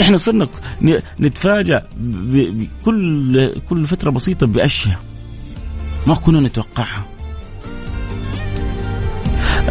إحنا 0.00 0.16
صرنا 0.16 0.48
نتفاجأ 1.20 1.88
بكل 1.96 3.60
كل 3.68 3.86
فترة 3.86 4.10
بسيطة 4.10 4.46
بأشياء 4.46 5.00
ما 6.06 6.14
كنا 6.14 6.40
نتوقعها. 6.40 7.06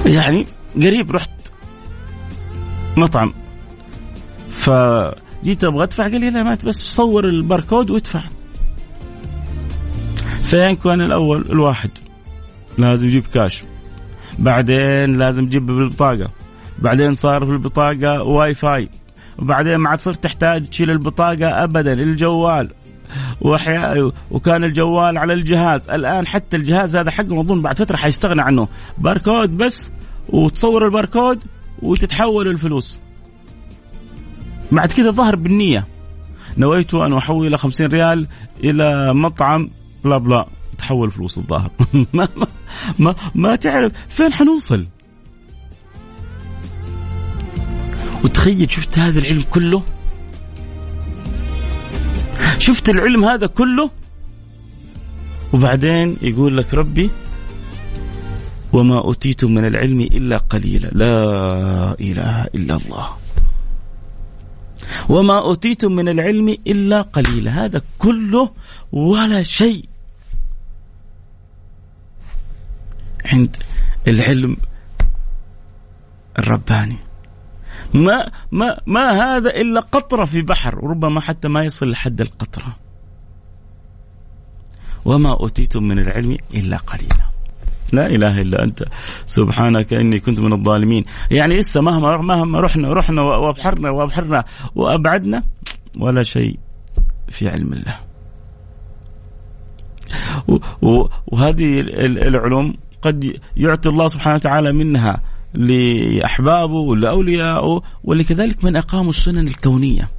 يعني 0.05 0.45
قريب 0.75 1.11
رحت 1.11 1.29
مطعم 2.97 3.33
فجيت 4.51 5.63
أبغى 5.63 5.83
أدفع 5.83 6.03
قال 6.03 6.21
لي 6.21 6.29
لا 6.29 6.43
ما 6.43 6.57
بس 6.65 6.75
صور 6.75 7.25
الباركود 7.25 7.89
وادفع. 7.89 8.23
فين 10.47 10.75
كان 10.75 11.01
الأول؟ 11.01 11.41
الواحد. 11.41 11.89
لازم 12.77 13.07
يجيب 13.07 13.25
كاش 13.33 13.63
بعدين 14.39 15.17
لازم 15.17 15.45
تجيب 15.45 15.65
بالبطاقة. 15.65 16.31
بعدين 16.79 17.15
صار 17.15 17.45
في 17.45 17.51
البطاقة 17.51 18.23
واي 18.23 18.53
فاي 18.53 18.89
وبعدين 19.39 19.75
ما 19.75 19.89
عاد 19.89 19.99
صرت 19.99 20.23
تحتاج 20.23 20.65
تشيل 20.69 20.89
البطاقة 20.91 21.63
ابدا 21.63 21.93
الجوال. 21.93 22.69
وحيا 23.41 24.11
وكان 24.31 24.63
الجوال 24.63 25.17
على 25.17 25.33
الجهاز. 25.33 25.89
الآن 25.89 26.27
حتى 26.27 26.57
الجهاز 26.57 26.95
هذا 26.95 27.11
حقه 27.11 27.39
اظن 27.39 27.61
بعد 27.61 27.79
فترة 27.79 27.95
حيستغنى 27.95 28.41
عنه. 28.41 28.67
باركود 28.97 29.57
بس 29.57 29.91
وتصور 30.29 30.85
الباركود 30.85 31.43
وتتحول 31.81 32.47
الفلوس. 32.47 32.99
بعد 34.71 34.91
كذا 34.91 35.11
ظهر 35.11 35.35
بالنية. 35.35 35.85
نويت 36.57 36.93
أن 36.93 37.13
أحول 37.13 37.57
50 37.57 37.87
ريال 37.87 38.27
إلى 38.63 39.13
مطعم 39.13 39.69
بلا 40.07 40.17
بلا 40.17 40.47
تحول 40.77 41.11
فلوس 41.11 41.37
الظاهر. 41.37 41.71
ما, 42.13 42.27
ما, 42.99 43.15
ما, 43.35 43.55
تعرف 43.55 43.91
فين 44.07 44.33
حنوصل؟ 44.33 44.85
وتخيل 48.23 48.71
شفت 48.71 48.99
هذا 48.99 49.19
العلم 49.19 49.43
كله؟ 49.51 49.83
شفت 52.59 52.89
العلم 52.89 53.25
هذا 53.25 53.47
كله؟ 53.47 53.89
وبعدين 55.53 56.17
يقول 56.21 56.57
لك 56.57 56.73
ربي 56.73 57.09
وما 58.73 58.97
أوتيتم 58.97 59.53
من 59.53 59.65
العلم 59.65 60.01
إلا 60.01 60.37
قليلا. 60.37 60.87
لا 60.87 61.15
إله 61.99 62.43
إلا 62.55 62.75
الله. 62.75 63.09
وما 65.09 65.39
أوتيتم 65.39 65.91
من 65.91 66.09
العلم 66.09 66.49
إلا 66.67 67.01
قليلا. 67.01 67.65
هذا 67.65 67.81
كله 67.97 68.51
ولا 68.91 69.43
شيء. 69.43 69.96
عند 73.27 73.57
العلم 74.07 74.57
الرباني. 76.39 76.97
ما 77.93 78.31
ما 78.51 78.77
ما 78.85 79.11
هذا 79.11 79.49
إلا 79.49 79.79
قطرة 79.79 80.25
في 80.25 80.41
بحر 80.41 80.85
وربما 80.85 81.21
حتى 81.21 81.47
ما 81.47 81.63
يصل 81.63 81.89
لحد 81.89 82.21
القطرة. 82.21 82.75
وما 85.05 85.33
أوتيتم 85.39 85.83
من 85.83 85.99
العلم 85.99 86.37
إلا 86.53 86.77
قليلا. 86.77 87.27
لا 87.91 88.05
إله 88.05 88.41
إلا 88.41 88.63
أنت. 88.63 88.83
سبحانك 89.25 89.93
إني 89.93 90.19
كنت 90.19 90.39
من 90.39 90.53
الظالمين. 90.53 91.05
يعني 91.31 91.57
لسه 91.57 91.81
مهما 91.81 92.17
مهما 92.17 92.59
رحنا 92.59 92.93
رحنا 92.93 93.21
وأبحرنا 93.21 93.89
وأبحرنا 93.89 94.45
وأبعدنا 94.75 95.43
ولا 95.97 96.23
شيء 96.23 96.59
في 97.29 97.49
علم 97.49 97.73
الله. 97.73 97.99
وهذه 101.27 101.79
العلوم 102.27 102.77
قد 103.07 103.39
يعطي 103.57 103.89
الله 103.89 104.07
سبحانه 104.07 104.35
وتعالى 104.35 104.73
منها 104.73 105.21
لأحبابه 105.53 106.73
ولأوليائه 106.73 107.81
ولكذلك 108.03 108.63
من 108.63 108.75
أقاموا 108.75 109.09
السنن 109.09 109.47
الكونية. 109.47 110.09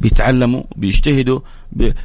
بيتعلموا 0.00 0.62
بيجتهدوا 0.76 1.40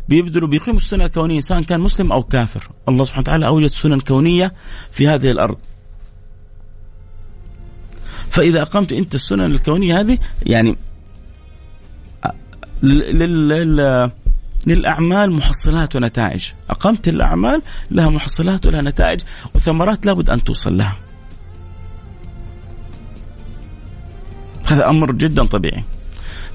بيبذلوا 0.09 0.47
بيقيموا 0.47 0.79
السنن 0.79 1.01
الكونية 1.01 1.39
سواء 1.39 1.61
كان 1.61 1.79
مسلم 1.79 2.11
أو 2.11 2.23
كافر. 2.23 2.69
الله 2.89 3.03
سبحانه 3.03 3.21
وتعالى 3.21 3.47
أوجد 3.47 3.67
سنن 3.67 3.99
كونية 3.99 4.51
في 4.91 5.07
هذه 5.07 5.31
الأرض. 5.31 5.57
فإذا 8.29 8.61
أقمت 8.61 8.93
أنت 8.93 9.15
السنن 9.15 9.51
الكونية 9.51 9.99
هذه 9.99 10.17
يعني 10.45 10.75
لل 12.83 14.11
للأعمال 14.67 15.31
محصلات 15.31 15.95
ونتائج. 15.95 16.47
أقمت 16.69 17.07
الأعمال 17.07 17.61
لها 17.91 18.09
محصلات 18.09 18.65
ولها 18.65 18.81
نتائج 18.81 19.21
وثمرات 19.55 20.05
لابد 20.05 20.29
أن 20.29 20.43
توصل 20.43 20.77
لها. 20.77 20.97
هذا 24.65 24.89
أمر 24.89 25.11
جدا 25.11 25.45
طبيعي. 25.45 25.83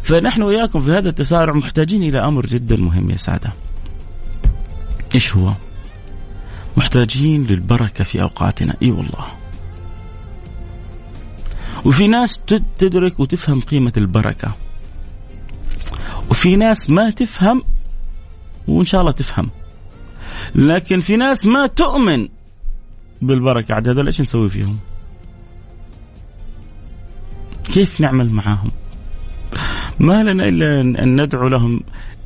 فنحن 0.02 0.42
وياكم 0.42 0.80
في 0.80 0.90
هذا 0.90 1.08
التسارع 1.08 1.52
محتاجين 1.52 2.02
إلى 2.02 2.18
أمر 2.18 2.46
جدا 2.46 2.76
مهم 2.76 3.10
يا 3.10 3.16
سادة. 3.16 3.52
إيش 5.14 5.36
هو؟ 5.36 5.52
محتاجين 6.76 7.44
للبركة 7.44 8.04
في 8.04 8.22
أوقاتنا. 8.22 8.76
إي 8.82 8.90
والله. 8.90 9.26
وفي 11.84 12.08
ناس 12.08 12.40
تدرك 12.78 13.20
وتفهم 13.20 13.60
قيمة 13.60 13.92
البركة. 13.96 14.54
وفي 16.30 16.56
ناس 16.56 16.90
ما 16.90 17.10
تفهم 17.10 17.62
وإن 18.68 18.84
شاء 18.84 19.00
الله 19.00 19.12
تفهم. 19.12 19.50
لكن 20.54 21.00
في 21.00 21.16
ناس 21.16 21.46
ما 21.46 21.66
تؤمن 21.66 22.28
بالبركة. 23.22 23.74
عاد 23.74 23.88
هذول 23.88 24.06
إيش 24.06 24.20
نسوي 24.20 24.48
فيهم؟ 24.48 24.78
كيف 27.64 28.00
نعمل 28.00 28.30
معاهم؟ 28.30 28.70
ما 30.00 30.22
لنا 30.22 30.48
إلا 30.48 30.80
أن 30.80 31.22
ندعو 31.22 31.48
لهم 31.48 31.80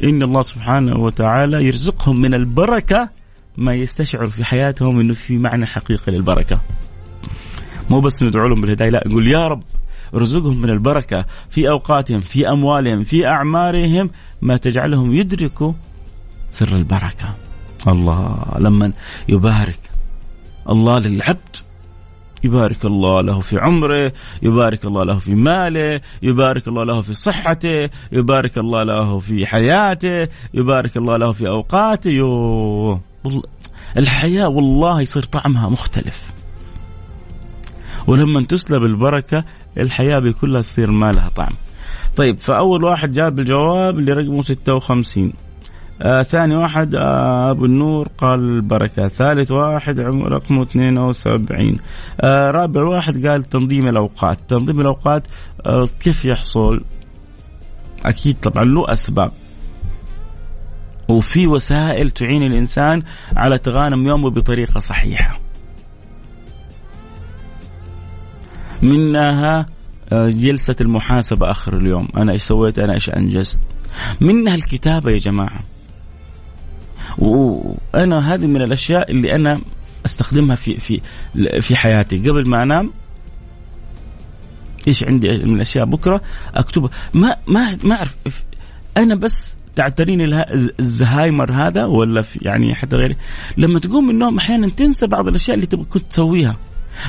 إن 0.05 0.23
الله 0.23 0.43
سبحانه 0.43 0.97
وتعالى 0.97 1.65
يرزقهم 1.65 2.21
من 2.21 2.35
البركة 2.35 3.09
ما 3.57 3.75
يستشعر 3.75 4.27
في 4.27 4.45
حياتهم 4.45 5.01
أنه 5.01 5.15
في 5.15 5.39
معنى 5.39 5.67
حقيقي 5.67 6.13
للبركة. 6.13 6.61
مو 7.91 8.01
بس 8.01 8.23
ندعو 8.23 8.49
لهم 8.49 8.61
بالهداية 8.61 8.91
لا 8.91 9.03
نقول 9.07 9.29
يا 9.29 9.49
رب 9.49 9.63
ارزقهم 10.15 10.61
من 10.61 10.71
البركة 10.71 11.27
في 11.51 11.71
أوقاتهم 11.71 12.21
في 12.21 12.49
أموالهم 12.49 13.05
في 13.05 13.27
أعمارهم 13.27 14.11
ما 14.43 14.57
تجعلهم 14.57 15.15
يدركوا 15.15 15.73
سر 16.53 16.77
البركة. 16.77 17.35
الله 17.89 18.45
لما 18.59 18.93
يبارك 19.29 19.79
الله 20.71 20.99
للعبد 20.99 21.57
يبارك 22.45 22.85
الله 22.85 23.21
له 23.21 23.41
في 23.41 23.59
عمره 23.59 24.13
يبارك 24.43 24.85
الله 24.85 25.05
له 25.05 25.19
في 25.19 25.35
ماله 25.35 26.01
يبارك 26.23 26.69
الله 26.69 26.85
له 26.85 27.01
في 27.01 27.15
صحته 27.15 27.91
يبارك 28.13 28.59
الله 28.59 28.83
له 28.83 29.19
في 29.19 29.47
حياته 29.47 30.29
يبارك 30.55 30.97
الله 30.97 31.17
له 31.17 31.33
في 31.33 31.49
أوقاته. 31.49 32.11
يو 32.11 33.01
الحياة 33.97 34.49
والله 34.49 35.01
يصير 35.01 35.23
طعمها 35.23 35.69
مختلف. 35.69 36.33
ولما 38.07 38.43
تسلب 38.43 38.83
البركة 38.83 39.45
الحياة 39.79 40.19
بكلها 40.19 40.63
تصير 40.63 40.91
ما 40.91 41.13
لها 41.13 41.29
طعم. 41.29 41.53
طيب 42.17 42.41
فأول 42.41 42.85
واحد 42.85 43.13
جاب 43.13 43.39
الجواب 43.39 43.99
اللي 43.99 44.13
رقمه 44.13 44.43
56 44.43 45.33
آه 46.03 46.23
ثاني 46.23 46.57
واحد 46.57 46.95
آه 46.95 47.51
أبو 47.51 47.65
النور 47.65 48.09
قال 48.19 48.41
البركه، 48.41 49.09
ثالث 49.09 49.51
واحد 49.51 50.01
رقمه 50.01 50.63
72 50.63 51.77
آه 52.21 52.51
رابع 52.51 52.83
واحد 52.83 53.27
قال 53.27 53.43
تنظيم 53.45 53.89
الأوقات، 53.89 54.39
تنظيم 54.49 54.81
الأوقات 54.81 55.27
آه 55.67 55.89
كيف 56.01 56.25
يحصل؟ 56.25 56.81
أكيد 58.05 58.37
طبعا 58.43 58.65
له 58.65 58.93
أسباب. 58.93 59.31
وفي 61.09 61.47
وسائل 61.47 62.11
تعين 62.11 62.43
الإنسان 62.43 63.03
على 63.37 63.59
تغانم 63.59 64.07
يومه 64.07 64.31
بطريقة 64.31 64.81
صحيحة. 64.81 65.39
منها 68.83 69.67
آه، 70.13 70.29
جلسة 70.29 70.77
المحاسبة 70.81 71.51
آخر 71.51 71.77
اليوم. 71.77 72.09
أنا 72.17 72.33
إيش 72.33 72.43
سويت؟ 72.43 72.79
أنا 72.79 72.95
إيش 72.95 73.11
أنجزت؟ 73.11 73.61
منها 74.21 74.55
الكتابة 74.55 75.11
يا 75.11 75.19
جماعة. 75.19 75.61
وأنا 77.19 78.35
هذه 78.35 78.47
من 78.47 78.63
الأشياء 78.63 79.11
اللي 79.11 79.35
أنا 79.35 79.61
أستخدمها 80.07 80.57
في 80.57 80.79
في 80.79 81.01
في 81.61 81.77
حياتي. 81.77 82.19
قبل 82.19 82.49
ما 82.49 82.63
أنام 82.63 82.91
إيش 84.89 85.05
عندي 85.05 85.29
من 85.29 85.55
الأشياء؟ 85.55 85.85
بكرة 85.85 86.23
أكتبها. 86.55 86.91
ما 87.15 87.37
ما 87.47 87.79
ما 87.85 87.95
أعرف 87.95 88.17
أنا 88.97 89.15
بس 89.15 89.57
تعتريني 89.77 90.45
الزهايمر 90.81 91.53
هذا 91.53 91.85
ولا 91.85 92.23
في 92.23 92.39
يعني 92.43 92.75
حتى 92.75 92.97
غيري. 92.97 93.17
لما 93.57 93.79
تقوم 93.79 94.05
من 94.05 94.11
النوم 94.11 94.39
أحيانا 94.39 94.69
تنسى 94.69 95.07
بعض 95.07 95.29
الأشياء 95.29 95.55
اللي 95.55 95.67
تبغى 95.67 95.85
كنت 95.85 96.07
تسويها. 96.07 96.57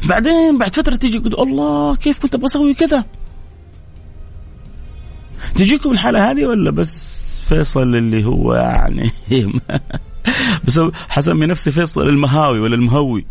بعدين 0.06 0.58
بعد 0.58 0.76
فترة 0.76 0.96
تيجي 0.96 1.20
تقول 1.20 1.50
الله 1.50 1.96
كيف 1.96 2.20
كنت 2.20 2.36
أبغى 2.36 2.46
أسوي 2.46 2.74
كذا؟ 2.74 3.06
تجيكم 5.56 5.92
الحالة 5.92 6.32
هذه 6.32 6.46
ولا 6.46 6.72
بس 6.72 7.33
فيصل 7.54 7.96
اللي 7.96 8.26
هو 8.26 8.54
يعني 8.54 9.12
بس 10.68 10.80
حسمي 11.10 11.46
نفسي 11.46 11.72
فيصل 11.72 12.10
المهاوي 12.10 12.60
ولا 12.60 12.76
المهوي. 12.76 13.26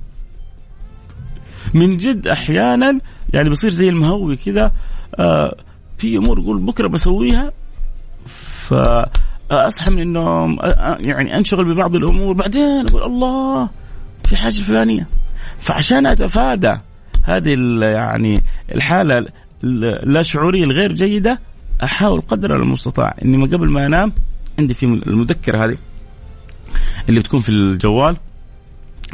من 1.74 1.96
جد 1.96 2.26
أحيانا 2.26 3.00
يعني 3.32 3.50
بصير 3.50 3.70
زي 3.70 3.88
المهوي 3.88 4.36
كذا 4.36 4.72
آه 5.14 5.56
في 5.98 6.16
أمور 6.16 6.40
أقول 6.40 6.58
بكرة 6.58 6.88
بسويها 6.88 7.52
فاصحى 8.68 9.90
من 9.90 10.02
النوم 10.02 10.58
يعني 11.00 11.36
أنشغل 11.36 11.74
ببعض 11.74 11.94
الأمور 11.94 12.34
بعدين 12.34 12.86
أقول 12.88 13.02
الله 13.02 13.68
في 14.24 14.36
حاجة 14.36 14.60
فلانيه 14.60 15.08
فعشان 15.58 16.06
أتفادى 16.06 16.76
هذه 17.22 17.54
يعني 17.80 18.42
الحالة 18.74 19.26
اللا 19.64 20.22
شعورية 20.22 20.64
الغير 20.64 20.92
جيدة 20.92 21.40
أحاول 21.82 22.20
قدر 22.20 22.56
المستطاع. 22.56 23.16
إني 23.24 23.36
ما 23.36 23.46
قبل 23.46 23.70
ما 23.70 23.86
أنام 23.86 24.12
عندي 24.58 24.74
في 24.74 24.86
المذكرة 24.86 25.64
هذه 25.64 25.76
اللي 27.08 27.20
بتكون 27.20 27.40
في 27.40 27.48
الجوال 27.48 28.16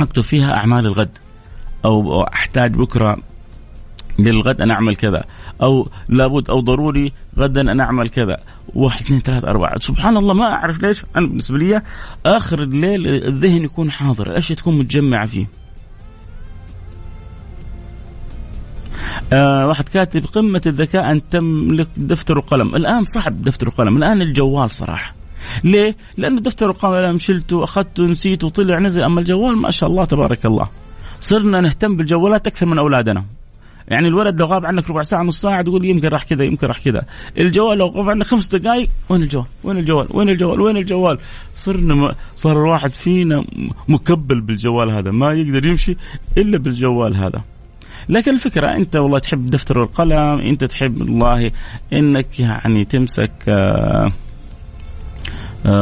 أكتب 0.00 0.22
فيها 0.22 0.54
أعمال 0.54 0.86
الغد. 0.86 1.18
أو 1.84 2.22
أحتاج 2.22 2.74
بكرة 2.74 3.18
للغد 4.18 4.60
أنا 4.60 4.74
أعمل 4.74 4.96
كذا. 4.96 5.24
أو 5.62 5.88
لابد 6.08 6.50
أو 6.50 6.60
ضروري 6.60 7.12
غدا 7.38 7.60
أنا 7.60 7.84
أعمل 7.84 8.08
كذا. 8.08 8.36
واحد 8.74 9.04
اثنين 9.04 9.20
ثلاثة 9.20 9.48
أربعة. 9.48 9.78
سبحان 9.78 10.16
الله 10.16 10.34
ما 10.34 10.44
أعرف 10.44 10.82
ليش. 10.82 11.04
أنا 11.16 11.26
بالنسبة 11.26 11.58
لي 11.58 11.82
آخر 12.26 12.62
الليل 12.62 13.06
الذهن 13.06 13.64
يكون 13.64 13.90
حاضر. 13.90 14.26
الأشياء 14.26 14.58
تكون 14.58 14.78
متجمعة 14.78 15.26
فيه؟ 15.26 15.46
آه 19.32 19.66
واحد 19.66 19.88
كاتب 19.88 20.24
قمة 20.24 20.62
الذكاء 20.66 21.12
أن 21.12 21.28
تملك 21.28 21.88
دفتر 21.96 22.38
وقلم 22.38 22.76
الآن 22.76 23.04
صعب 23.04 23.42
دفتر 23.42 23.68
وقلم 23.68 23.96
الآن 23.96 24.22
الجوال 24.22 24.70
صراحة. 24.70 25.14
ليه؟ 25.64 25.96
لأنه 26.16 26.40
دفتر 26.40 26.70
وقلم 26.70 27.18
شلته 27.18 27.64
أخذته 27.64 28.04
نسيته 28.04 28.48
طلع 28.48 28.78
نزل. 28.78 29.02
أما 29.02 29.20
الجوال 29.20 29.56
ما 29.56 29.70
شاء 29.70 29.90
الله 29.90 30.04
تبارك 30.04 30.46
الله. 30.46 30.68
صرنا 31.20 31.60
نهتم 31.60 31.96
بالجوالات 31.96 32.46
أكثر 32.46 32.66
من 32.66 32.78
أولادنا. 32.78 33.24
يعني 33.88 34.08
الولد 34.08 34.40
لو 34.40 34.46
غاب 34.46 34.66
عنك 34.66 34.90
ربع 34.90 35.02
ساعة 35.02 35.22
نص 35.22 35.40
ساعة 35.40 35.62
تقول 35.62 35.84
يمكن 35.84 36.08
راح 36.08 36.24
كذا 36.24 36.44
يمكن 36.44 36.66
راح 36.66 36.84
كذا. 36.84 37.02
الجوال 37.38 37.78
لو 37.78 37.86
غاب 37.86 38.08
عنك 38.08 38.26
خمس 38.26 38.54
دقائق 38.54 38.88
وين 39.08 39.22
الجوال؟ 39.22 39.46
وين 39.64 39.78
الجوال؟ 39.78 40.06
وين 40.10 40.28
الجوال؟ 40.28 40.60
وين 40.60 40.76
الجوال؟ 40.76 41.18
صرنا 41.54 41.94
م... 41.94 42.12
صار 42.34 42.52
الواحد 42.52 42.92
فينا 42.92 43.44
مكبل 43.88 44.40
بالجوال 44.40 44.90
هذا. 44.90 45.10
ما 45.10 45.32
يقدر 45.32 45.66
يمشي 45.66 45.96
إلا 46.38 46.58
بالجوال 46.58 47.16
هذا. 47.16 47.42
لكن 48.08 48.34
الفكرة 48.34 48.76
أنت 48.76 48.96
والله 48.96 49.18
تحب 49.18 49.44
الدفتر 49.44 49.78
والقلم 49.78 50.40
أنت 50.40 50.64
تحب 50.64 51.00
والله 51.00 51.50
أنك 51.92 52.40
يعني 52.40 52.84
تمسك 52.84 53.32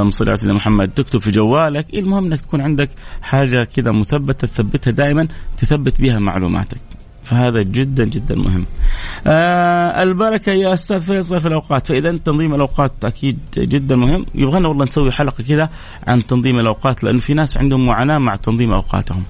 صلى 0.09 0.29
على 0.29 0.37
سيدنا 0.37 0.55
محمد 0.55 0.89
تكتب 0.89 1.21
في 1.21 1.31
جوالك 1.31 1.95
المهم 1.95 2.25
إنك 2.25 2.41
تكون 2.41 2.61
عندك 2.61 2.91
حاجة 3.23 3.65
كذا 3.65 3.93
مثبتة 3.93 4.47
تثبتها 4.47 4.91
دائما 4.91 5.29
تثبت 5.59 6.01
بها 6.01 6.19
معلوماتك 6.19 6.79
فهذا 7.25 7.63
جدا 7.63 8.05
جدا 8.05 8.35
مهم. 8.35 8.67
آه 9.27 10.03
البركة 10.03 10.53
يا 10.53 10.73
أستاذ 10.75 11.01
فيصل 11.03 11.41
في 11.41 11.49
الأوقات 11.49 11.87
فإذا 11.87 12.17
تنظيم 12.17 12.55
الأوقات 12.55 13.05
أكيد 13.05 13.39
جدا 13.59 13.97
مهم 13.97 14.27
يبغانا 14.35 14.69
والله 14.69 14.85
نسوي 14.85 15.13
حلقة 15.13 15.45
كذا 15.45 15.71
عن 16.07 16.27
تنظيم 16.27 16.59
الأوقات 16.59 17.05
لأنه 17.05 17.21
في 17.21 17.35
ناس 17.35 17.57
عندهم 17.59 17.87
معاناة 17.87 18.19
مع 18.19 18.37
تنظيم 18.37 18.73
أوقاتهم. 18.73 19.23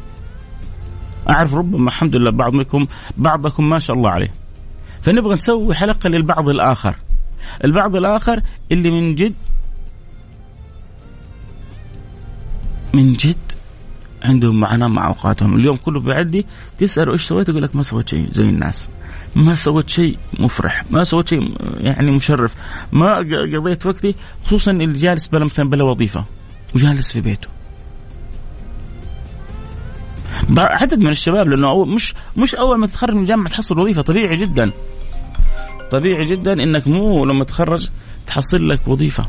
أعرف 1.28 1.54
ربما 1.54 1.88
الحمد 1.88 2.16
لله 2.16 2.30
بعضكم 2.30 2.86
بعضكم 3.16 3.68
ما 3.68 3.78
شاء 3.78 3.96
الله 3.96 4.10
عليه. 4.10 4.30
فنبغى 5.02 5.34
نسوي 5.34 5.74
حلقة 5.74 6.08
للبعض 6.08 6.48
الآخر. 6.48 6.94
البعض 7.64 7.96
الآخر 7.96 8.42
اللي 8.72 8.90
من 8.90 9.14
جد 9.14 9.34
من 12.94 13.12
جد 13.12 13.36
عندهم 14.22 14.60
معاناة 14.60 14.88
مع 14.88 15.06
أوقاتهم. 15.06 15.56
اليوم 15.56 15.76
كله 15.76 16.00
بيعدي 16.00 16.46
تساله 16.78 17.12
إيش 17.12 17.22
سويت؟ 17.22 17.48
يقول 17.48 17.62
لك 17.62 17.76
ما 17.76 17.82
سويت 17.82 18.08
شيء 18.08 18.30
زي 18.30 18.48
الناس. 18.48 18.88
ما 19.36 19.54
سويت 19.54 19.88
شيء 19.88 20.18
مفرح. 20.38 20.84
ما 20.90 21.04
سويت 21.04 21.28
شيء 21.28 21.56
يعني 21.60 22.10
مشرف. 22.10 22.54
ما 22.92 23.16
قضيت 23.58 23.86
وقتي 23.86 24.14
خصوصا 24.44 24.70
اللي 24.70 24.98
جالس 24.98 25.28
بلا 25.28 25.44
مثلا 25.44 25.70
بلا 25.70 25.84
وظيفة 25.84 26.24
وجالس 26.74 27.12
في 27.12 27.20
بيته. 27.20 27.48
عدد 30.58 30.98
من 30.98 31.10
الشباب 31.10 31.48
لأنه 31.48 31.84
مش 31.84 32.14
مش 32.36 32.54
أول 32.54 32.78
ما 32.78 32.86
تتخرج 32.86 33.14
من 33.14 33.20
الجامعة 33.20 33.48
تحصل 33.48 33.78
وظيفة 33.78 34.02
طبيعي 34.02 34.36
جدا. 34.36 34.70
طبيعي 35.90 36.24
جدا 36.24 36.52
إنك 36.52 36.88
مو 36.88 37.24
لما 37.24 37.44
تخرج 37.44 37.90
تحصل 38.26 38.68
لك 38.68 38.88
وظيفة. 38.88 39.26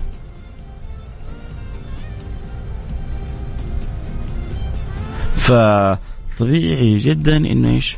فطبيعي 5.35 6.97
جدا 6.97 7.37
إنه 7.37 7.69
إيش؟ 7.69 7.97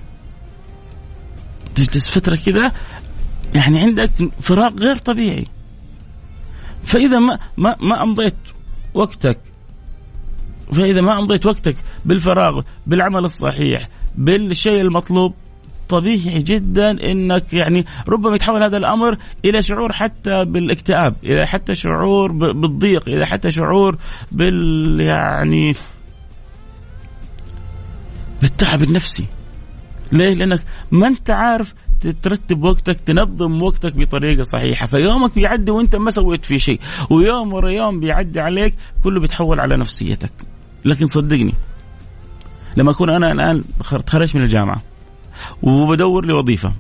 تجلس 1.76 2.08
فترة 2.08 2.36
كذا 2.36 2.72
يعني 3.56 3.80
عندك 3.80 4.12
فراغ 4.42 4.74
غير 4.76 4.98
طبيعي. 4.98 5.48
فإذا 6.84 7.20
ما 7.20 7.40
ما 7.58 7.76
ما 7.80 8.04
أمضيت 8.04 8.36
وقتك 8.94 9.40
فإذا 10.74 11.02
ما 11.02 11.20
أمضيت 11.20 11.46
وقتك 11.46 11.76
بالفراغ 12.06 12.62
بالعمل 12.88 13.26
الصحيح 13.26 13.90
بالشيء 14.16 14.82
المطلوب 14.82 15.34
طبيعي 15.90 16.40
جدا 16.40 17.12
إنك 17.12 17.54
يعني 17.54 17.86
ربما 18.08 18.36
يتحول 18.36 18.64
هذا 18.64 18.78
الأمر 18.78 19.18
إلى 19.46 19.62
شعور 19.62 19.92
حتى 19.92 20.46
بالاكتئاب، 20.46 21.16
إلى 21.24 21.48
حتى 21.48 21.76
شعور 21.76 22.32
بالضيق، 22.32 23.10
إلى 23.10 23.28
حتى 23.28 23.52
شعور 23.52 23.98
بال 24.32 25.00
يعني 25.00 25.76
بالتعب 28.42 28.84
النفسي. 28.84 29.26
ليه؟ 30.12 30.34
لأنك 30.34 30.62
ما 30.92 31.08
أنت 31.08 31.30
عارف 31.30 31.74
ترتب 32.22 32.64
وقتك 32.64 33.00
تنظم 33.06 33.62
وقتك 33.62 33.96
بطريقة 33.96 34.44
صحيحة. 34.44 34.86
فيومك 34.86 35.36
بيعدي 35.36 35.72
وأنت 35.72 35.96
ما 35.96 36.12
سويت 36.12 36.46
فيه 36.46 36.58
شيء 36.58 36.80
ويوم 37.10 37.54
ورا 37.54 37.70
يوم 37.70 38.00
بيعدي 38.00 38.40
عليك 38.40 38.76
كله 39.04 39.20
بيتحول 39.20 39.60
على 39.60 39.78
نفسيتك. 39.78 40.32
لكن 40.86 41.08
صدقني 41.08 41.54
لما 42.78 42.92
أكون 42.92 43.10
أنا 43.10 43.32
الآن 43.32 43.64
تخرجت 44.06 44.36
من 44.36 44.42
الجامعة 44.42 44.82
وبدور 45.62 46.26
لي 46.26 46.34
وظيفه 46.34 46.74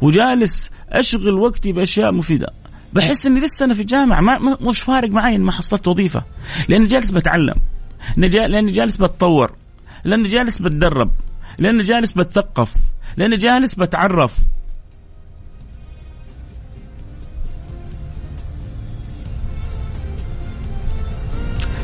وجالس 0.00 0.70
أشغل 0.88 1.34
وقتي 1.34 1.72
بأشياء 1.72 2.12
مفيدة 2.12 2.52
بحس 2.92 3.26
إني 3.26 3.40
لسه 3.40 3.64
أنا 3.64 3.74
في 3.74 3.80
الجامعة 3.80 4.20
ما 4.20 4.56
مش 4.60 4.80
فارق 4.82 5.10
معي 5.10 5.36
ان 5.36 5.40
ما 5.40 5.52
حصلت 5.52 5.88
وظيفة 5.88 6.24
لأني 6.68 6.86
جالس 6.86 7.10
بتعلم 7.10 7.54
لأني 8.16 8.72
جالس 8.72 8.96
بتطور 8.96 9.52
لأني 10.04 10.28
جالس 10.28 10.58
بتدرب 10.58 11.10
لأني 11.58 11.82
جالس 11.82 12.12
بتثقف 12.12 12.72
لأني 13.16 13.36
جالس 13.36 13.74
بتعرف. 13.74 14.34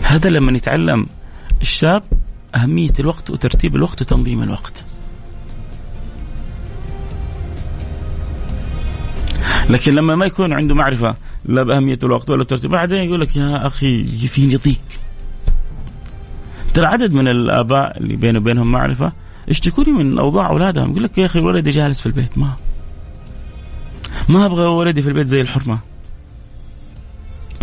هذا 0.02 0.30
لما 0.30 0.52
يتعلم 0.52 1.06
الشاب 1.60 2.02
أهمية 2.54 2.92
الوقت 3.00 3.30
وترتيب 3.30 3.76
الوقت 3.76 4.02
وتنظيم 4.02 4.42
الوقت. 4.42 4.84
لكن 9.70 9.94
لما 9.94 10.16
ما 10.16 10.26
يكون 10.26 10.52
عنده 10.52 10.74
معرفة 10.74 11.16
لا 11.44 11.62
بأهمية 11.62 11.98
الوقت 12.02 12.30
ولا 12.30 12.44
ترتيب 12.44 12.70
بعدين 12.70 12.98
يقول 12.98 13.20
لك 13.20 13.36
يا 13.36 13.66
أخي 13.66 14.04
فيني 14.28 14.56
ضيق 14.56 14.80
ترى 16.74 16.86
عدد 16.86 17.12
من 17.12 17.28
الآباء 17.28 17.98
اللي 17.98 18.16
بيني 18.16 18.38
وبينهم 18.38 18.72
معرفة 18.72 19.12
يشتكوا 19.48 19.84
لي 19.84 19.92
من 19.92 20.18
أوضاع 20.18 20.48
أولادهم. 20.48 20.90
يقول 20.90 21.02
لك 21.02 21.18
يا 21.18 21.24
أخي 21.24 21.40
ولدي 21.40 21.70
جالس 21.70 22.00
في 22.00 22.06
البيت 22.06 22.38
ما 22.38 22.56
ما 24.28 24.46
أبغى 24.46 24.66
ولدي 24.66 25.02
في 25.02 25.08
البيت 25.08 25.26
زي 25.26 25.40
الحرمة. 25.40 25.78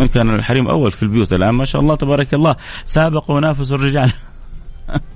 إن 0.00 0.06
كان 0.06 0.34
الحريم 0.34 0.68
أول 0.68 0.92
في 0.92 1.02
البيوت 1.02 1.32
الآن. 1.32 1.54
ما 1.54 1.64
شاء 1.64 1.82
الله 1.82 1.96
تبارك 1.96 2.34
الله. 2.34 2.56
سابق 2.84 3.30
ونافس 3.30 3.72
الرجال. 3.72 4.12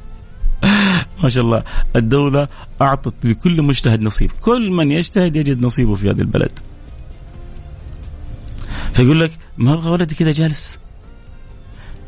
ما 1.23 1.29
شاء 1.29 1.45
الله. 1.45 1.65
الدولة 1.97 2.49
أعطت 2.83 3.27
لكل 3.27 3.63
مجتهد 3.63 4.03
نصيب. 4.03 4.31
كل 4.41 4.71
من 4.71 4.91
يجتهد 4.91 5.37
يجد 5.37 5.67
نصيبه 5.67 5.95
في 5.95 6.11
هذه 6.11 6.21
البلد. 6.21 6.59
فيقول 8.93 9.21
لك 9.21 9.31
ما 9.59 9.73
أبغى 9.75 9.91
ولدي 9.91 10.15
كذا 10.15 10.33
جالس؟ 10.33 10.79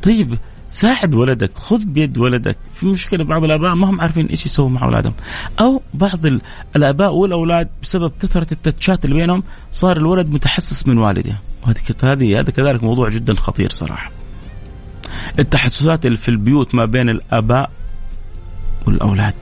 طيب 0.03 0.39
ساعد 0.71 1.15
ولدك 1.15 1.59
خذ 1.59 1.85
بيد 1.85 2.19
ولدك. 2.19 2.57
في 2.75 2.87
مشكلة 2.87 3.25
بعض 3.25 3.45
الآباء 3.45 3.75
ما 3.75 3.91
هم 3.91 4.01
عارفين 4.01 4.27
إيش 4.27 4.47
يسووا 4.47 4.69
مع 4.69 4.85
أولادهم. 4.85 5.15
أو 5.61 5.83
بعض 5.95 6.21
الآباء 6.77 7.13
والأولاد 7.15 7.69
بسبب 7.83 8.13
كثرة 8.23 8.47
التتشات 8.53 9.05
اللي 9.05 9.17
بينهم 9.17 9.43
صار 9.71 9.97
الولد 9.97 10.31
متحسس 10.31 10.87
من 10.89 10.99
والده. 10.99 11.37
هذه 12.03 12.41
هذا 12.41 12.51
كذلك 12.51 12.85
موضوع 12.85 13.09
جدا 13.09 13.35
خطير 13.35 13.71
صراحة. 13.73 14.11
التحسسات 15.39 16.07
اللي 16.07 16.17
في 16.17 16.29
البيوت 16.29 16.75
ما 16.75 16.85
بين 16.85 17.11
الآباء 17.11 17.71
والأولاد 18.87 19.35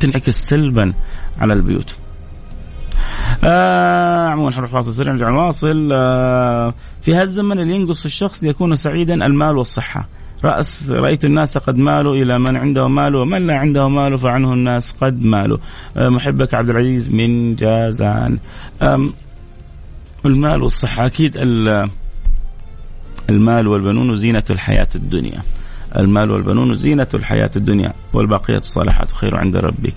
تنعكس 0.00 0.48
سلبا 0.48 0.92
على 1.38 1.52
البيوت. 1.52 1.96
آه 3.44 4.28
عموما 4.28 4.50
حنروح 4.50 4.70
فاصل 4.70 4.94
سريع 4.94 5.12
نرجع 5.12 5.30
نواصل. 5.30 5.90
آه 5.92 6.74
في 7.02 7.14
هالزمن 7.14 7.58
اللي 7.60 7.74
ينقص 7.74 8.04
الشخص 8.04 8.44
ليكون 8.44 8.76
سعيدا 8.76 9.26
المال 9.26 9.56
والصحة. 9.56 10.08
رأس 10.44 10.90
رأيت 10.90 11.24
الناس 11.24 11.58
قد 11.58 11.76
مالوا 11.76 12.14
إلى 12.14 12.38
من 12.38 12.56
عنده 12.56 12.88
مال 12.88 13.16
ومن 13.16 13.46
لا 13.46 13.56
عنده 13.56 13.88
مال 13.88 14.18
فعنه 14.18 14.52
الناس 14.52 14.94
قد 15.00 15.24
مالوا. 15.24 15.58
آه 15.96 16.08
محبك 16.08 16.54
عبد 16.54 16.70
العزيز 16.70 17.10
من 17.10 17.54
جازان. 17.54 18.38
المال 20.26 20.62
والصحة 20.62 21.06
أكيد 21.06 21.36
المال 23.30 23.68
والبنون 23.68 24.16
زينة 24.16 24.44
الحياة 24.50 24.88
الدنيا 24.94 25.42
المال 25.98 26.30
والبنون 26.30 26.74
زينة 26.74 27.08
الحياة 27.14 27.50
الدنيا 27.56 27.92
والباقيات 28.12 28.62
الصالحات 28.62 29.12
خير 29.12 29.36
عند 29.36 29.56
ربك 29.56 29.94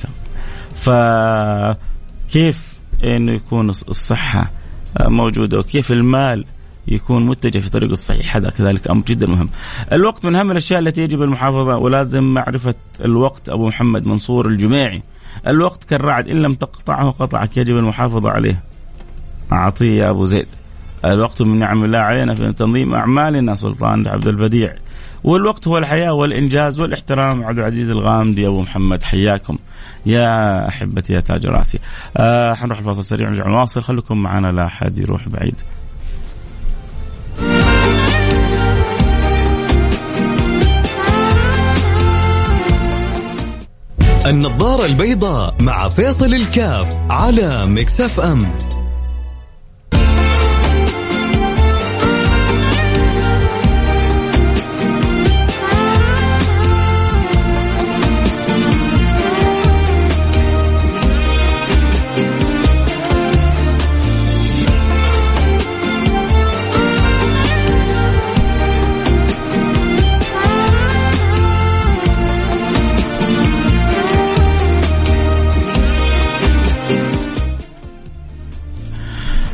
فكيف 0.75 2.73
إنه 3.03 3.31
يكون 3.31 3.69
الصحة 3.69 4.51
موجودة 4.99 5.59
وكيف 5.59 5.91
المال 5.91 6.45
يكون 6.87 7.25
متجه 7.25 7.59
في 7.59 7.69
طريقه 7.69 7.93
الصحيح 7.93 8.35
هذا 8.35 8.49
كذلك 8.49 8.91
أمر 8.91 9.03
جدا 9.03 9.27
مهم. 9.27 9.49
الوقت 9.91 10.25
من 10.25 10.35
أهم 10.35 10.51
الأشياء 10.51 10.79
التي 10.79 11.01
يجب 11.01 11.21
المحافظة 11.21 11.77
ولازم 11.77 12.23
معرفة 12.23 12.75
الوقت 13.05 13.49
أبو 13.49 13.67
محمد 13.67 14.05
منصور 14.05 14.47
الجميعي. 14.47 15.03
الوقت 15.47 15.83
كالرعد 15.83 16.27
إن 16.27 16.41
لم 16.41 16.53
تقطعه 16.53 17.09
قطعك 17.09 17.57
يجب 17.57 17.75
المحافظة 17.75 18.29
عليه. 18.29 18.63
عطيه 19.51 20.09
أبو 20.09 20.25
زيد. 20.25 20.47
الوقت 21.05 21.41
من 21.41 21.59
نعم 21.59 21.83
الله 21.83 21.99
علينا 21.99 22.35
في 22.35 22.53
تنظيم 22.53 22.95
أعمالنا 22.95 23.55
سلطان 23.55 24.07
عبد 24.07 24.27
البديع. 24.27 24.75
والوقت 25.23 25.67
هو 25.67 25.77
الحياة 25.77 26.13
والإنجاز 26.13 26.79
والإحترام 26.79 27.43
عبد 27.43 27.59
العزيز 27.59 27.91
الغامدي 27.91 28.47
أبو 28.47 28.61
محمد 28.61 29.03
حياكم 29.03 29.57
يا 30.05 30.67
أحبتي 30.67 31.13
يا 31.13 31.19
تاج 31.19 31.45
راسي. 31.45 31.79
آه 32.17 32.53
حنروح 32.53 32.77
الفاصل 32.77 33.03
سريع 33.03 33.27
ونرجع 33.27 33.47
نواصل 33.47 33.81
خليكم 33.81 34.17
معنا 34.17 34.47
لا 34.47 34.65
أحد 34.65 34.97
يروح 34.97 35.29
بعيد. 35.29 35.55
النظارة 44.25 44.85
البيضاء 44.85 45.55
مع 45.61 45.87
فيصل 45.87 46.33
الكاف 46.33 46.99
على 47.09 47.65
مكسف 47.65 48.19
أم 48.19 48.39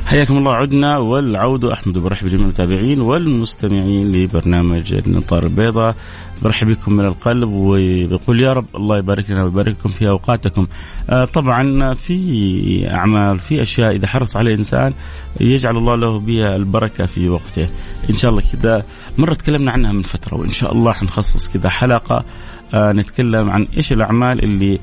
حياكم 0.07 0.37
الله 0.37 0.53
عدنا 0.53 0.97
والعودة 0.97 1.73
أحمد 1.73 1.97
برحب 1.97 2.25
بجميع 2.25 2.43
المتابعين 2.43 3.01
والمستمعين 3.01 4.11
لبرنامج 4.11 4.93
النطار 4.93 5.43
البيضاء. 5.43 5.95
برحب 6.43 6.67
بكم 6.67 6.93
من 6.93 7.05
القلب 7.05 7.49
وبقول 7.51 8.41
يا 8.41 8.53
رب 8.53 8.65
الله 8.75 8.97
يبارك 8.97 9.29
لنا 9.29 9.43
ويبارك 9.43 9.75
لكم 9.79 9.89
في 9.89 10.09
أوقاتكم. 10.09 10.67
آه 11.09 11.25
طبعا 11.25 11.93
في 11.93 12.87
أعمال 12.91 13.39
في 13.39 13.61
أشياء 13.61 13.95
إذا 13.95 14.07
حرص 14.07 14.37
عليه 14.37 14.51
الإنسان 14.51 14.93
يجعل 15.39 15.77
الله 15.77 15.95
له 15.95 16.19
بها 16.19 16.55
البركة 16.55 17.05
في 17.05 17.29
وقته. 17.29 17.67
إن 18.09 18.15
شاء 18.15 18.31
الله 18.31 18.43
كذا 18.51 18.83
مرة 19.17 19.33
تكلمنا 19.33 19.71
عنها 19.71 19.91
من 19.91 20.01
فترة 20.01 20.37
وإن 20.37 20.51
شاء 20.51 20.73
الله 20.73 20.91
حنخصص 20.91 21.49
كذا 21.49 21.69
حلقة. 21.69 22.25
آه 22.73 22.91
نتكلم 22.91 23.49
عن 23.49 23.67
إيش 23.77 23.93
الأعمال 23.93 24.43
اللي 24.43 24.79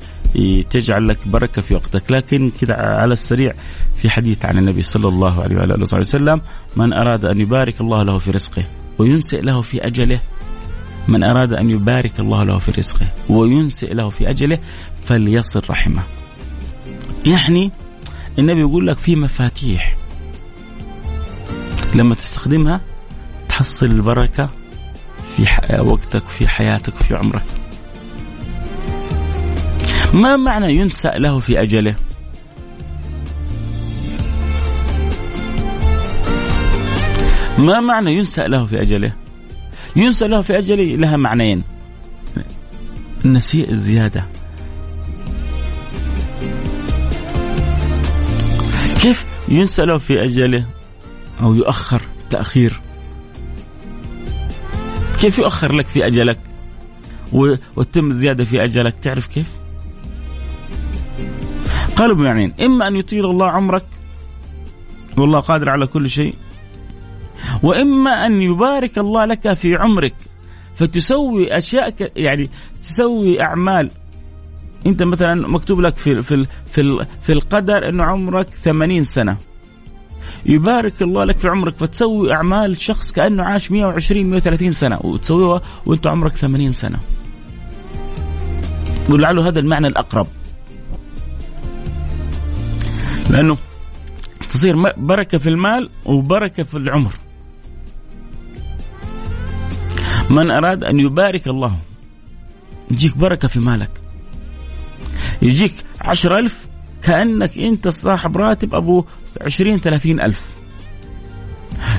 تجعل 0.69 1.07
لك 1.07 1.27
بركة 1.27 1.61
في 1.61 1.73
وقتك 1.73 2.11
لكن 2.11 2.51
كذا 2.61 2.73
على 2.75 3.13
السريع 3.13 3.53
في 3.95 4.09
حديث 4.09 4.45
عن 4.45 4.57
النبي 4.57 4.81
صلى 4.81 5.07
الله 5.07 5.41
عليه 5.43 5.55
وعلى 5.55 5.75
آله 5.75 5.83
وسلم 5.83 6.41
من 6.75 6.93
أراد 6.93 7.25
أن 7.25 7.41
يبارك 7.41 7.81
الله 7.81 8.03
له 8.03 8.17
في 8.17 8.31
رزقه 8.31 8.63
وينسئ 8.97 9.41
له 9.41 9.61
في 9.61 9.87
أجله 9.87 10.19
من 11.07 11.23
أراد 11.23 11.53
أن 11.53 11.69
يبارك 11.69 12.19
الله 12.19 12.43
له 12.43 12.57
في 12.57 12.71
رزقه 12.71 13.07
وينسئ 13.29 13.93
له 13.93 14.09
في 14.09 14.29
أجله 14.29 14.59
فليصل 15.01 15.61
رحمه. 15.69 16.03
يعني 17.25 17.71
النبي 18.39 18.59
يقول 18.59 18.87
لك 18.87 18.97
في 18.97 19.15
مفاتيح 19.15 19.95
لما 21.95 22.15
تستخدمها 22.15 22.81
تحصل 23.49 23.85
البركة 23.85 24.49
في 25.29 25.45
وقتك 25.79 26.25
في 26.25 26.47
حياتك 26.47 26.93
في 26.93 27.15
عمرك. 27.15 27.64
ما 30.15 30.35
معنى 30.35 30.75
ينسأ 30.75 31.09
له 31.09 31.39
في 31.39 31.61
أجله؟ 31.61 31.95
ما 37.57 37.79
معنى 37.79 38.13
ينسأ 38.13 38.41
له 38.41 38.65
في 38.65 38.81
أجله؟ 38.81 39.13
ينسأ 39.95 40.25
له 40.25 40.41
في 40.41 40.57
أجله 40.57 40.83
لها 40.83 41.17
معنيين. 41.17 41.63
النسيء 43.25 43.71
الزيادة. 43.71 44.25
كيف 49.01 49.25
ينسأ 49.47 49.83
له 49.83 49.97
في 49.97 50.23
أجله؟ 50.25 50.65
أو 51.41 51.53
يؤخر 51.53 52.01
تأخير. 52.29 52.81
كيف 55.21 55.37
يؤخر 55.37 55.73
لك 55.73 55.87
في 55.87 56.07
أجلك؟ 56.07 56.39
وتتم 57.75 58.09
الزيادة 58.09 58.43
في 58.43 58.63
أجلك؟ 58.63 58.95
تعرف 59.01 59.27
كيف؟ 59.27 59.64
قالوا 61.95 62.15
بمعنيين 62.15 62.53
إما 62.61 62.87
أن 62.87 62.95
يطيل 62.95 63.25
الله 63.25 63.47
عمرك 63.51 63.85
والله 65.17 65.39
قادر 65.39 65.69
على 65.69 65.87
كل 65.87 66.09
شيء. 66.09 66.35
وإما 67.63 68.25
أن 68.25 68.41
يبارك 68.41 68.97
الله 68.97 69.25
لك 69.25 69.53
في 69.53 69.75
عمرك 69.75 70.13
فتسوي 70.75 71.57
أشياء 71.57 71.93
يعني 72.15 72.49
تسوي 72.81 73.41
أعمال. 73.41 73.91
أنت 74.85 75.03
مثلا 75.03 75.47
مكتوب 75.47 75.81
لك 75.81 75.97
في 75.97 76.21
في 76.21 76.45
في, 76.65 77.05
في 77.21 77.33
القدر 77.33 77.89
أنه 77.89 78.03
عمرك 78.03 78.49
80 78.49 79.03
سنة. 79.03 79.37
يبارك 80.45 81.01
الله 81.01 81.23
لك 81.23 81.37
في 81.37 81.47
عمرك 81.47 81.77
فتسوي 81.77 82.33
أعمال 82.33 82.81
شخص 82.81 83.11
كأنه 83.11 83.43
عاش 83.43 83.71
120 83.71 84.25
130 84.25 84.71
سنة 84.71 84.99
وتسويها 85.03 85.61
وأنت 85.85 86.07
عمرك 86.07 86.31
80 86.31 86.71
سنة. 86.71 86.99
ولعله 89.09 89.47
هذا 89.47 89.59
المعنى 89.59 89.87
الأقرب. 89.87 90.27
لأنه 93.35 93.57
تصير 94.49 94.75
بركة 94.97 95.37
في 95.37 95.49
المال 95.49 95.89
وبركة 96.05 96.63
في 96.63 96.77
العمر. 96.77 97.11
من 100.29 100.51
أراد 100.51 100.83
أن 100.83 100.99
يبارك 100.99 101.47
الله 101.47 101.77
يجيك 102.91 103.17
بركة 103.17 103.47
في 103.47 103.59
مالك. 103.59 103.91
يجيك 105.41 105.73
عشر 106.01 106.37
ألف 106.37 106.67
كأنك 107.03 107.59
أنت 107.59 107.87
صاحب 107.87 108.37
راتب 108.37 108.75
أبو 108.75 109.05
عشرين 109.41 109.77
ثلاثين 109.77 110.21
ألف. 110.21 110.55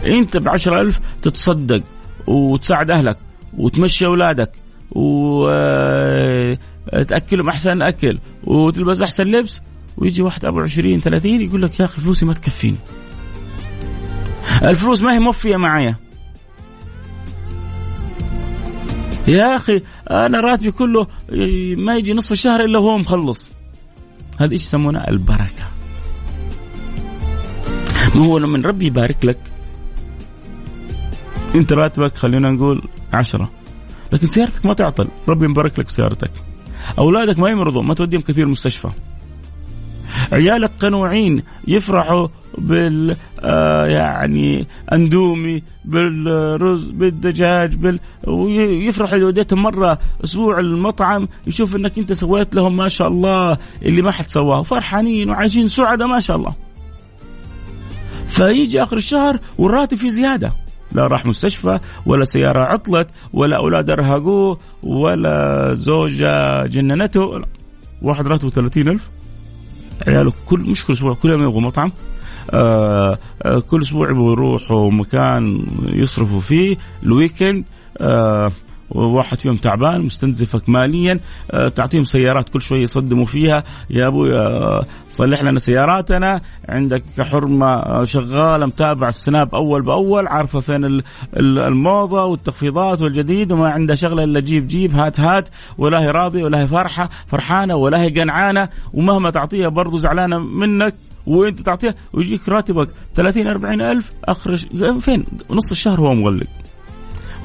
أنت 0.07 0.37
بعشر 0.37 0.81
ألف 0.81 1.01
تتصدق 1.23 1.83
وتساعد 2.27 2.91
أهلك 2.91 3.19
وتمشي 3.57 4.07
أولادك 4.07 4.53
وتأكلهم 4.91 6.69
أحسن 7.49 7.83
أكل 7.83 8.19
وتلبس 8.45 9.03
أحسن 9.03 9.25
لبس 9.25 9.61
ويجي 9.99 10.23
واحد 10.23 10.45
أبو 10.45 10.61
20 10.61 11.01
30 11.01 11.41
يقول 11.41 11.63
لك 11.63 11.81
يا 11.81 11.85
أخي 11.85 12.03
فلوسي 12.03 12.27
ما 12.27 12.33
تكفيني. 12.33 12.77
الفلوس 14.63 15.03
ما 15.03 15.15
هي 15.15 15.19
موفية 15.19 15.57
معايا. 15.57 15.97
يا 19.29 19.57
أخي 19.57 19.83
أنا 20.11 20.41
راتبي 20.41 20.71
كله 20.71 21.07
ما 21.77 21.97
يجي 21.97 22.15
نصف 22.15 22.33
الشهر 22.33 22.65
إلا 22.65 22.79
وهو 22.79 22.99
مخلص. 22.99 23.51
هذا 24.41 24.53
إيش 24.53 24.63
يسمونه؟ 24.63 24.99
البركة. 25.09 25.67
ما 28.15 28.27
هو 28.27 28.39
لما 28.39 28.69
ربي 28.69 28.87
يبارك 28.87 29.25
لك 29.25 29.39
أنت 31.55 31.73
راتبك 31.73 32.17
خلينا 32.17 32.51
نقول 32.51 32.83
عشرة. 33.13 33.51
لكن 34.13 34.27
سيارتك 34.27 34.67
ما 34.67 34.75
تعطل 34.75 35.09
ربي 35.29 35.45
يبارك 35.45 35.79
لك 35.79 35.87
بسيارتك. 35.87 36.31
أولادك 36.99 37.39
ما 37.39 37.51
يمرضوا 37.51 37.83
ما 37.83 37.95
توديهم 37.95 38.21
كثير 38.21 38.47
مستشفى. 38.49 38.89
عيالك 40.33 40.71
قنوعين 40.81 41.43
يفرحوا 41.69 42.29
بال 42.59 43.17
آه 43.41 43.87
يعني 43.87 44.67
اندومي 44.93 45.63
بالرز 45.85 46.91
بالدجاج 46.91 47.75
بال 47.75 48.01
ويفرح 48.27 49.13
اذا 49.13 49.27
وديتهم 49.27 49.63
مرة 49.63 49.99
أسبوع 50.25 50.59
المطعم 50.59 51.29
يشوف 51.47 51.77
إنك 51.77 51.99
أنت 51.99 52.13
سويت 52.13 52.55
لهم 52.55 52.77
ما 52.77 52.89
شاء 52.89 53.09
الله 53.09 53.59
اللي 53.83 54.03
ما 54.03 54.11
حد 54.13 54.29
سواه. 54.29 54.63
فرحانين 54.63 55.31
وعايشين 55.31 55.69
سعداء 55.69 56.09
ما 56.09 56.21
شاء 56.21 56.37
الله. 56.37 56.55
فيجي 58.29 58.83
آخر 58.83 58.97
الشهر 58.97 59.39
والراتب 59.59 59.97
فيه 59.97 60.11
زيادة. 60.11 60.53
لا 60.93 61.07
راح 61.07 61.27
مستشفى 61.27 61.79
ولا 62.07 62.25
سيارة 62.25 62.61
عطلت 62.61 63.09
ولا 63.33 63.57
أولاد 63.57 63.91
أرهقوه 63.91 64.59
ولا 64.83 65.75
زوجة 65.75 66.67
جننته. 66.67 67.43
واحد 68.03 68.27
راتبه 68.27 68.51
30 68.51 68.89
ألف. 68.89 69.11
عياله 70.07 70.33
كل 70.47 70.61
مش 70.61 70.85
كل 70.85 70.93
أسبوع 70.93 71.15
كل 71.15 71.31
يوم 71.31 71.43
يبغوا 71.43 71.61
مطعم. 71.61 71.93
آه 72.51 73.19
آه 73.43 73.59
كل 73.59 73.83
أسبوع 73.83 74.11
يبغوا 74.11 74.33
يروحوا 74.33 74.91
مكان 74.91 75.67
يصرفوا 75.93 76.41
فيه. 76.41 76.77
ال 77.03 77.10
weekend 77.10 77.65
آه 78.01 78.53
وواحد 78.91 79.39
فيهم 79.41 79.57
تعبان 79.57 80.03
مستنزفك 80.03 80.69
ماليا 80.69 81.21
أه 81.51 81.69
تعطيهم 81.69 82.05
سيارات 82.05 82.49
كل 82.49 82.63
شوية 82.63 82.83
يصدموا 82.83 83.27
فيها. 83.27 83.65
يا 83.91 84.07
أبوي 84.07 84.37
أه 84.39 84.85
صلح 85.09 85.43
لنا 85.43 85.59
سياراتنا. 85.59 86.41
عندك 86.69 87.03
حرمه 87.21 88.05
شغالة 88.05 88.67
متابع 88.67 89.09
السناب 89.09 89.55
أول 89.55 89.83
بأول 89.83 90.27
عارفة 90.27 90.61
فين 90.61 91.03
الموضة 91.37 92.25
والتخفيضات 92.25 93.03
والجديد 93.03 93.53
وما 93.53 93.69
عندها 93.69 93.97
شغلة 93.97 94.25
إلا 94.25 94.41
جيب 94.41 94.67
جيب 94.67 94.95
هات 94.95 95.21
هات 95.21 95.49
ولا 95.79 96.01
هي 96.03 96.11
راضية 96.11 96.45
ولا 96.45 96.63
هي 96.63 96.67
فرحة 96.67 97.11
فرحانة 97.27 97.77
ولا 97.77 98.03
هي 98.03 98.09
قنعانة 98.21 98.69
ومهما 98.93 99.31
تعطيها 99.31 99.69
برضو 99.69 99.99
زعلانة 99.99 100.39
منك 100.39 100.95
وأنت 101.27 101.61
تعطيها 101.61 101.95
ويجيك 102.13 102.49
راتبك 102.49 102.89
30 103.15 103.47
40 103.47 103.81
ألف 103.81 104.13
اخر 104.25 104.57
فين؟ 105.01 105.25
نص 105.51 105.71
الشهر 105.71 106.01
هو 106.01 106.15
مغلق. 106.15 106.47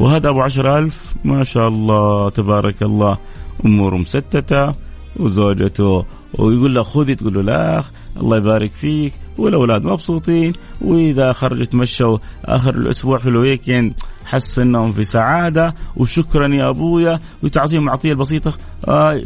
وهذا 0.02 0.30
أبو 0.30 0.42
عشر 0.42 0.80
ألف 0.80 1.14
ما 1.24 1.44
شاء 1.44 1.68
الله 1.68 2.30
تبارك 2.30 2.84
الله 2.84 3.18
أموره 3.66 3.98
مستتة 3.98 4.74
وزوجته 5.16 6.06
ويقول 6.40 6.76
له 6.76 6.84
خذي 6.84 7.16
تقول 7.16 7.34
له 7.34 7.42
لا 7.42 7.84
الله 8.18 8.38
يبارك 8.38 8.72
فيك 8.74 9.14
والأولاد 9.38 9.84
مبسوطين 9.84 10.54
وإذا 10.82 11.34
خرجوا 11.34 11.66
تمشوا 11.66 12.18
آخر 12.46 12.76
الأسبوع 12.76 13.18
في 13.18 13.30
الويكند 13.30 13.94
حس 14.26 14.60
إنهم 14.60 14.92
في 14.92 15.04
سعادة 15.04 15.76
وشكرا 15.96 16.56
يا 16.56 16.70
أبويا 16.70 17.20
وتعطيهم 17.44 17.84
العطيه 17.84 18.12
البسيطه 18.12 18.54
آه 18.88 19.22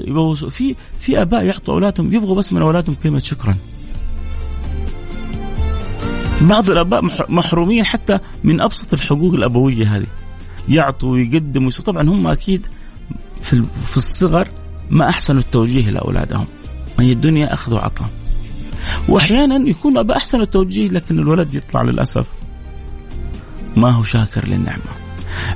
في 0.49 0.75
في 0.99 1.21
آباء 1.21 1.45
يعطوا 1.45 1.73
أولادهم 1.73 2.13
يبغوا 2.13 2.35
بس 2.35 2.53
من 2.53 2.61
أولادهم 2.61 2.95
كلمة 3.03 3.19
شكرا. 3.19 3.55
بعض 6.41 6.69
الآباء 6.69 7.01
محرومين 7.29 7.85
حتى 7.85 8.19
من 8.43 8.61
أبسط 8.61 8.93
الحقوق 8.93 9.33
الأبوية 9.33 9.97
هذه. 9.97 10.07
يعطوا 10.69 11.11
ويقدموا 11.11 11.69
طبعا 11.85 12.03
هم 12.03 12.27
أكيد 12.27 12.67
في 13.41 13.63
في 13.91 13.97
الصغر 13.97 14.47
ما 14.89 15.09
أحسنوا 15.09 15.41
التوجيه 15.41 15.89
لأولادهم. 15.89 16.45
هي 16.99 17.11
الدنيا 17.11 17.53
أخذ 17.53 17.73
وعطاء. 17.73 18.09
واحيانا 19.09 19.69
يكون 19.69 19.97
أبا 19.97 20.17
أحسن 20.17 20.41
التوجيه 20.41 20.87
لكن 20.87 21.19
الولد 21.19 21.53
يطلع 21.53 21.81
للأسف 21.81 22.27
ما 23.75 23.91
هو 23.91 24.03
شاكر 24.03 24.47
للنعمة. 24.47 24.83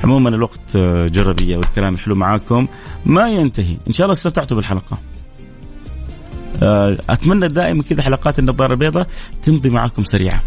عموما 0.04 0.30
الوقت 0.30 0.78
جري 1.08 1.33
بيه 1.33 1.58
والكلام 1.58 1.93
الحلو 1.93 2.15
معاكم. 2.15 2.67
ما 3.06 3.30
ينتهي. 3.30 3.78
إن 3.88 3.93
شاء 3.93 4.06
الله 4.06 4.13
استمتعتوا 4.13 4.58
بالحلقة. 4.58 4.98
أتمنى 7.10 7.48
دائما 7.48 7.84
كذا 7.84 8.02
حلقات 8.04 8.39
النظارة 8.39 8.74
البيضاء 8.74 9.08
تمضي 9.43 9.69
معاكم 9.69 10.06
سريعه 10.06 10.43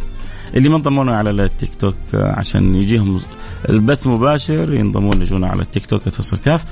اللي 0.55 0.69
ما 0.69 0.77
انضمونا 0.77 1.17
على 1.17 1.31
التيك 1.31 1.71
توك 1.79 1.95
عشان 2.15 2.75
يجيهم 2.75 3.21
البث 3.69 4.07
مباشر 4.07 4.75
ينضمون 4.75 5.23
يجونا 5.23 5.49
على 5.49 5.63
التيك 5.63 5.87
توك 5.87 6.03
تفصل 6.03 6.37
كاف. 6.37 6.65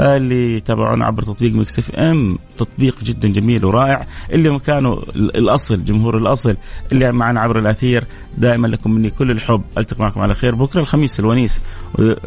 اللي 0.00 0.56
يتابعونا 0.56 1.04
عبر 1.04 1.22
تطبيق 1.22 1.54
Mix 1.54 1.78
FM 1.78 2.38
تطبيق 2.58 3.04
جدا 3.04 3.28
جميل 3.28 3.64
ورائع. 3.64 4.06
اللي 4.32 4.58
كانوا 4.58 4.96
الأصل 5.16 5.84
جمهور 5.84 6.18
الأصل 6.18 6.56
اللي 6.92 7.12
معنا 7.12 7.40
عبر 7.40 7.58
الأثير. 7.58 8.04
دائما 8.38 8.66
لكم 8.66 8.90
مني 8.90 9.10
كل 9.10 9.30
الحب. 9.30 9.62
ألتقي 9.78 10.02
معكم 10.02 10.20
على 10.20 10.34
خير 10.34 10.54
بكرة 10.54 10.80
الخميس 10.80 11.20
الونيس. 11.20 11.60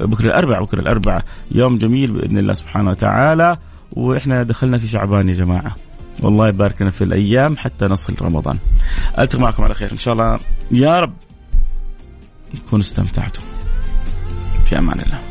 بكرة 0.02 0.26
الاربعاء 0.26 0.64
بكرة 0.64 0.80
الاربعاء 0.80 1.24
يوم 1.52 1.78
جميل 1.78 2.12
بإذن 2.12 2.38
الله 2.38 2.54
سبحانه 2.54 2.90
وتعالى. 2.90 3.58
وإحنا 3.92 4.44
دخلنا 4.44 4.78
في 4.78 4.88
شعبان 4.88 5.30
يا 5.30 5.34
جماعة. 5.34 5.76
والله 6.22 6.48
يبارك 6.48 6.82
لنا 6.82 6.92
في 6.92 7.04
الأيام 7.04 7.58
حتى 7.58 7.86
نصل 7.86 8.16
رمضان. 8.22 8.58
ألتقي 9.20 9.42
معكم 9.42 9.64
على 9.64 9.74
خير 9.74 9.92
إن 9.92 9.98
شاء 9.98 10.14
الله 10.14 10.40
يا 10.72 11.00
رب 11.00 11.14
تكونوا 12.66 12.86
استمتعتم. 12.86 13.42
في 14.66 14.78
أمان 14.78 15.00
الله. 15.00 15.31